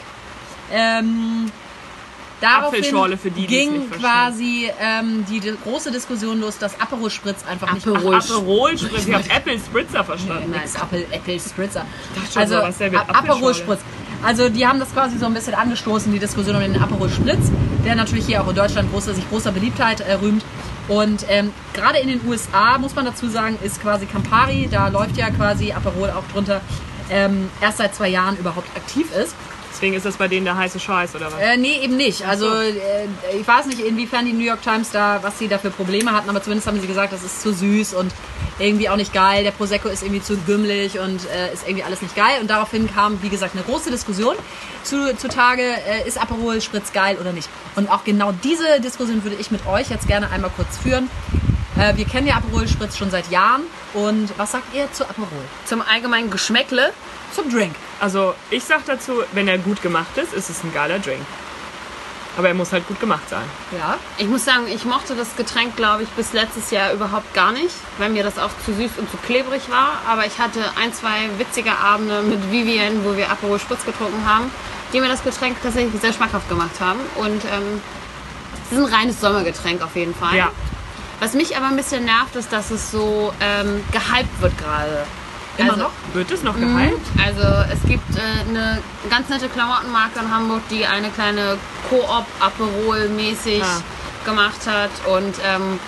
[0.72, 1.50] Ähm,
[2.40, 7.44] daraufhin Apfelschorle für die, ging quasi ähm, die, di- große Diskussion los, dass Aperol Spritz
[7.48, 9.06] einfach nicht Aperol Aperol Spritz.
[9.06, 10.50] Ich habe Apple Spritzer verstanden.
[10.52, 11.84] Nix, Apple, Apple Spritzer.
[12.34, 13.54] Also so, Aperol.
[13.54, 13.80] Spritz.
[14.24, 17.50] Also die haben das quasi so ein bisschen angestoßen, die Diskussion um den Aperol Spritz,
[17.84, 20.44] der natürlich hier auch in Deutschland großer, sich großer Beliebtheit äh, rühmt.
[20.88, 25.16] Und ähm, gerade in den USA, muss man dazu sagen, ist quasi Campari, da läuft
[25.16, 26.60] ja quasi Aperol auch drunter,
[27.10, 29.34] ähm, erst seit zwei Jahren überhaupt aktiv ist.
[29.78, 31.40] Deswegen ist das bei denen der heiße Scheiß, oder was?
[31.40, 32.26] Äh, nee, eben nicht.
[32.26, 32.52] Also so.
[32.56, 33.06] äh,
[33.38, 36.28] ich weiß nicht, inwiefern die New York Times da, was sie da für Probleme hatten,
[36.28, 38.12] aber zumindest haben sie gesagt, das ist zu süß und
[38.58, 39.44] irgendwie auch nicht geil.
[39.44, 42.40] Der Prosecco ist irgendwie zu gümmelig und äh, ist irgendwie alles nicht geil.
[42.40, 44.34] Und daraufhin kam, wie gesagt, eine große Diskussion
[44.82, 47.48] zu, zutage, äh, ist Aperol Spritz geil oder nicht.
[47.76, 51.08] Und auch genau diese Diskussion würde ich mit euch jetzt gerne einmal kurz führen.
[51.78, 53.62] Äh, wir kennen ja Aperol Spritz schon seit Jahren.
[53.94, 55.28] Und was sagt ihr zu Aperol?
[55.66, 56.92] Zum allgemeinen Geschmäckle.
[57.32, 57.74] Zum Drink.
[58.00, 61.20] Also, ich sag dazu, wenn er gut gemacht ist, ist es ein geiler Drink.
[62.36, 63.42] Aber er muss halt gut gemacht sein.
[63.76, 63.98] Ja.
[64.16, 67.74] Ich muss sagen, ich mochte das Getränk, glaube ich, bis letztes Jahr überhaupt gar nicht,
[67.98, 70.00] weil mir das auch zu süß und zu klebrig war.
[70.08, 74.52] Aber ich hatte ein, zwei witzige Abende mit Vivian, wo wir Aperol Spritz getrunken haben,
[74.92, 77.00] die mir das Getränk tatsächlich sehr schmackhaft gemacht haben.
[77.16, 77.82] Und ähm,
[78.66, 80.36] es ist ein reines Sommergetränk auf jeden Fall.
[80.36, 80.52] Ja.
[81.18, 85.04] Was mich aber ein bisschen nervt, ist, dass es so ähm, gehypt wird gerade.
[85.58, 85.90] Immer Also- noch?
[86.14, 86.76] Wird es noch Mhm.
[86.78, 87.06] gehypt?
[87.24, 87.42] Also
[87.72, 88.78] es gibt äh, eine
[89.10, 91.58] ganz nette Klamottenmarke in Hamburg, die eine kleine
[91.90, 93.82] Koop Aperol mäßig Ah.
[94.24, 95.78] gemacht hat und ähm,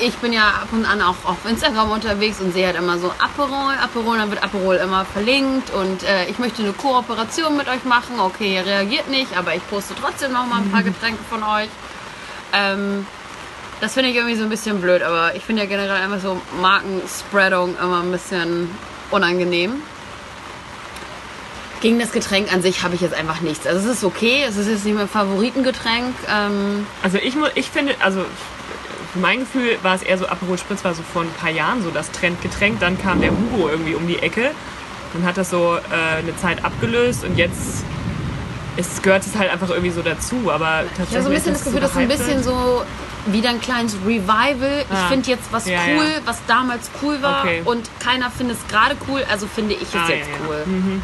[0.00, 3.12] ich bin ja ab und an auch auf Instagram unterwegs und sehe halt immer so
[3.18, 7.84] Aperol, Aperol, dann wird Aperol immer verlinkt und äh, ich möchte eine Kooperation mit euch
[7.84, 8.18] machen.
[8.18, 11.68] Okay, ihr reagiert nicht, aber ich poste trotzdem noch mal ein paar Getränke von euch.
[12.54, 13.06] Ähm,
[13.82, 16.40] das finde ich irgendwie so ein bisschen blöd, aber ich finde ja generell einfach so
[16.60, 18.70] Markenspreadung immer ein bisschen
[19.10, 19.72] unangenehm.
[21.80, 23.66] Gegen das Getränk an sich habe ich jetzt einfach nichts.
[23.66, 26.14] Also es ist okay, es ist jetzt nicht mein Favoritengetränk.
[26.32, 28.24] Ähm, Also ich, ich finde, also
[29.12, 31.82] für mein Gefühl war es eher so, Aperol Spritz war so vor ein paar Jahren
[31.82, 32.78] so das Trendgetränk.
[32.78, 34.52] Dann kam der Hugo irgendwie um die Ecke
[35.12, 37.84] und hat das so äh, eine Zeit abgelöst und jetzt
[38.76, 40.52] es gehört es halt einfach irgendwie so dazu.
[40.52, 42.84] Aber tatsächlich ich habe so ein bisschen das Gefühl, dass so ein bisschen so
[43.26, 44.84] wieder ein kleines Revival.
[44.90, 45.08] Ich Ah.
[45.08, 46.20] finde jetzt was Ja, cool, ja.
[46.24, 47.62] was damals cool war Okay.
[47.64, 50.40] und keiner findet es gerade cool, also finde ich es Ah, jetzt ja, ja.
[50.48, 51.00] cool.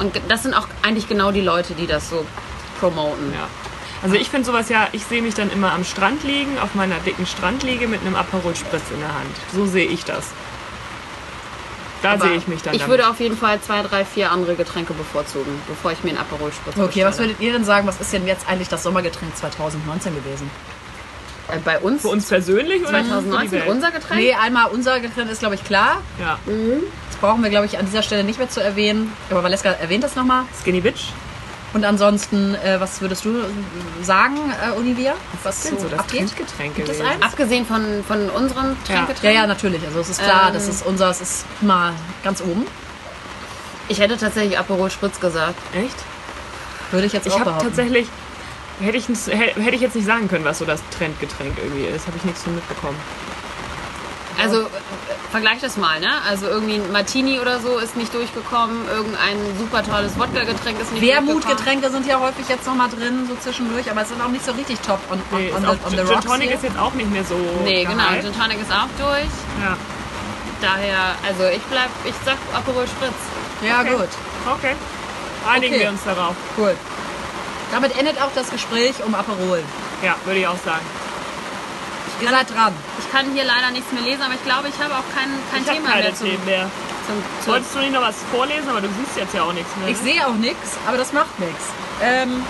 [0.00, 2.26] Und ge- das sind auch eigentlich genau die Leute, die das so
[2.80, 3.32] promoten.
[3.32, 3.46] Ja.
[4.02, 6.96] Also ich finde sowas ja, ich sehe mich dann immer am Strand liegen, auf meiner
[6.98, 9.34] dicken Strandliege mit einem Aperol Spritz in der Hand.
[9.54, 10.24] So sehe ich das.
[12.02, 12.98] Da sehe ich mich dann Ich damit.
[12.98, 16.52] würde auf jeden Fall zwei, drei, vier andere Getränke bevorzugen, bevor ich mir einen Aperol
[16.52, 17.28] Spritz Okay, was bestelle.
[17.30, 20.50] würdet ihr denn sagen, was ist denn jetzt eigentlich das Sommergetränk 2019 gewesen?
[21.48, 23.68] Äh, Bei uns, Für uns persönlich oder für die 2019 Welt?
[23.68, 24.20] unser Getränk?
[24.20, 25.98] Nee, einmal unser Getränk ist, glaube ich, klar.
[26.20, 26.38] Ja.
[26.46, 29.12] Das brauchen wir, glaube ich, an dieser Stelle nicht mehr zu erwähnen.
[29.30, 30.44] Aber Valeska erwähnt das nochmal.
[30.62, 31.10] Skinny Bitch.
[31.74, 33.34] Und ansonsten, äh, was würdest du
[34.02, 35.14] sagen, äh, Olivia?
[35.42, 36.32] Was sind so das abgeht?
[36.36, 37.20] Gibt es eins?
[37.20, 39.34] Abgesehen von, von unserem Ja, Tränkgetränk?
[39.34, 39.84] ja, natürlich.
[39.84, 40.54] Also es ist klar, Ähm.
[40.54, 41.92] das ist unser, es ist mal
[42.22, 42.64] ganz oben.
[43.88, 45.58] Ich hätte tatsächlich Aperol Spritz gesagt.
[45.74, 45.96] Echt?
[46.92, 47.66] Würde ich jetzt Ich auch habe behaupten.
[47.68, 48.06] tatsächlich,
[48.80, 52.06] hätte ich, hätte ich jetzt nicht sagen können, was so das Trendgetränk irgendwie ist.
[52.06, 52.96] Habe ich nichts von mitbekommen.
[54.42, 54.66] Also äh,
[55.30, 56.08] vergleich das mal, ne?
[56.28, 61.02] Also irgendwie ein Martini oder so ist nicht durchgekommen, irgendein super tolles Wodka-Getränk ist nicht
[61.04, 61.28] durchgekommen.
[61.28, 64.50] Wermutgetränke sind ja häufig jetzt nochmal drin, so zwischendurch, aber es sind auch nicht so
[64.52, 66.56] richtig top on, on, Nee, on, the, auch, on the Gin rocks Tonic hier.
[66.56, 67.36] ist jetzt auch nicht mehr so.
[67.62, 68.24] Nee, genau, gehypt.
[68.24, 69.30] Gin Tonic ist auch durch.
[69.62, 69.76] Ja.
[70.60, 73.14] Daher, also ich bleib, ich sag Aperol Spritz.
[73.62, 73.90] Ja, Okay.
[73.90, 74.08] gut,
[74.58, 74.74] Okay.
[75.48, 75.82] Einigen Okay.
[75.84, 76.34] wir uns darauf.
[76.58, 76.74] cool.
[77.72, 79.62] Damit endet auch das Gespräch um Aperol.
[80.02, 80.84] Ja, würde ich auch sagen.
[82.20, 82.72] Ihr seid dran.
[82.98, 85.62] Ich kann hier leider nichts mehr lesen, aber ich glaube, ich habe auch kein, kein
[85.62, 86.70] Ich Thema keine mehr zum, Themen mehr.
[87.06, 89.74] Zum, zum, Wolltest du nicht noch was vorlesen, aber du siehst jetzt ja auch nichts
[89.76, 89.88] mehr.
[89.88, 90.04] Ich ne?
[90.04, 91.64] sehe auch nichts, aber das macht nichts.
[92.02, 92.42] Ähm,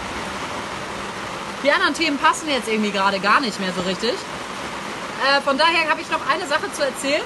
[1.65, 4.13] die anderen Themen passen jetzt irgendwie gerade gar nicht mehr so richtig.
[4.13, 7.23] Äh, von daher habe ich noch eine Sache zu erzählen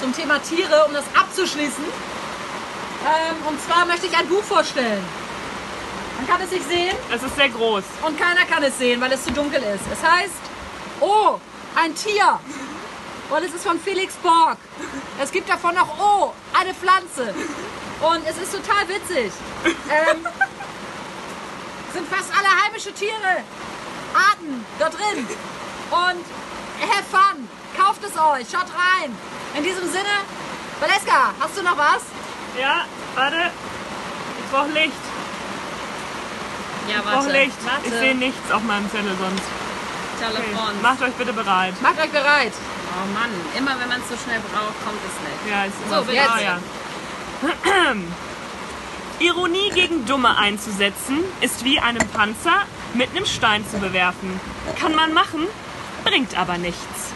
[0.00, 1.84] zum Thema Tiere, um das abzuschließen.
[3.04, 5.02] Ähm, und zwar möchte ich ein Buch vorstellen.
[6.16, 7.84] Man kann es nicht sehen Es ist sehr groß.
[8.06, 9.84] und keiner kann es sehen, weil es zu dunkel ist.
[9.92, 10.32] Es heißt,
[11.00, 11.38] oh,
[11.74, 12.40] ein Tier.
[13.28, 14.56] Und es ist von Felix Borg.
[15.20, 17.34] Es gibt davon noch, oh, eine Pflanze.
[18.00, 19.32] Und es ist total witzig.
[19.64, 20.26] Ähm,
[21.92, 23.42] sind fast alle heimische Tiere,
[24.14, 25.26] Arten da drin.
[25.90, 26.24] Und
[26.90, 27.48] have fun.
[27.76, 29.14] Kauft es euch, schaut rein.
[29.56, 30.16] In diesem Sinne,
[30.80, 32.02] Valeska, hast du noch was?
[32.58, 33.50] Ja, warte.
[34.44, 34.92] Ich brauche Licht.
[36.88, 37.32] Ja, warte.
[37.32, 37.56] Licht.
[37.64, 37.86] Warte.
[37.86, 39.42] Ich sehe nichts auf meinem Zettel sonst.
[40.18, 40.32] Okay.
[40.32, 40.82] Telefon.
[40.82, 41.74] Macht euch bitte bereit.
[41.82, 42.52] Macht euch bereit.
[42.96, 45.52] Oh Mann, immer wenn man es so schnell braucht, kommt es nicht.
[45.52, 46.30] Ja, ist So, immer jetzt.
[46.30, 46.40] Ah,
[47.92, 47.94] ja.
[49.18, 52.62] Ironie gegen Dumme einzusetzen, ist wie einen Panzer
[52.94, 54.40] mit einem Stein zu bewerfen.
[54.78, 55.46] Kann man machen,
[56.04, 57.12] bringt aber nichts.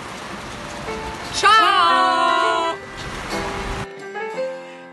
[1.34, 2.74] Ciao.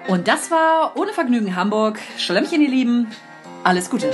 [0.07, 1.99] Und das war Ohne Vergnügen Hamburg.
[2.17, 3.11] Schlemmchen, ihr Lieben.
[3.63, 4.13] Alles Gute.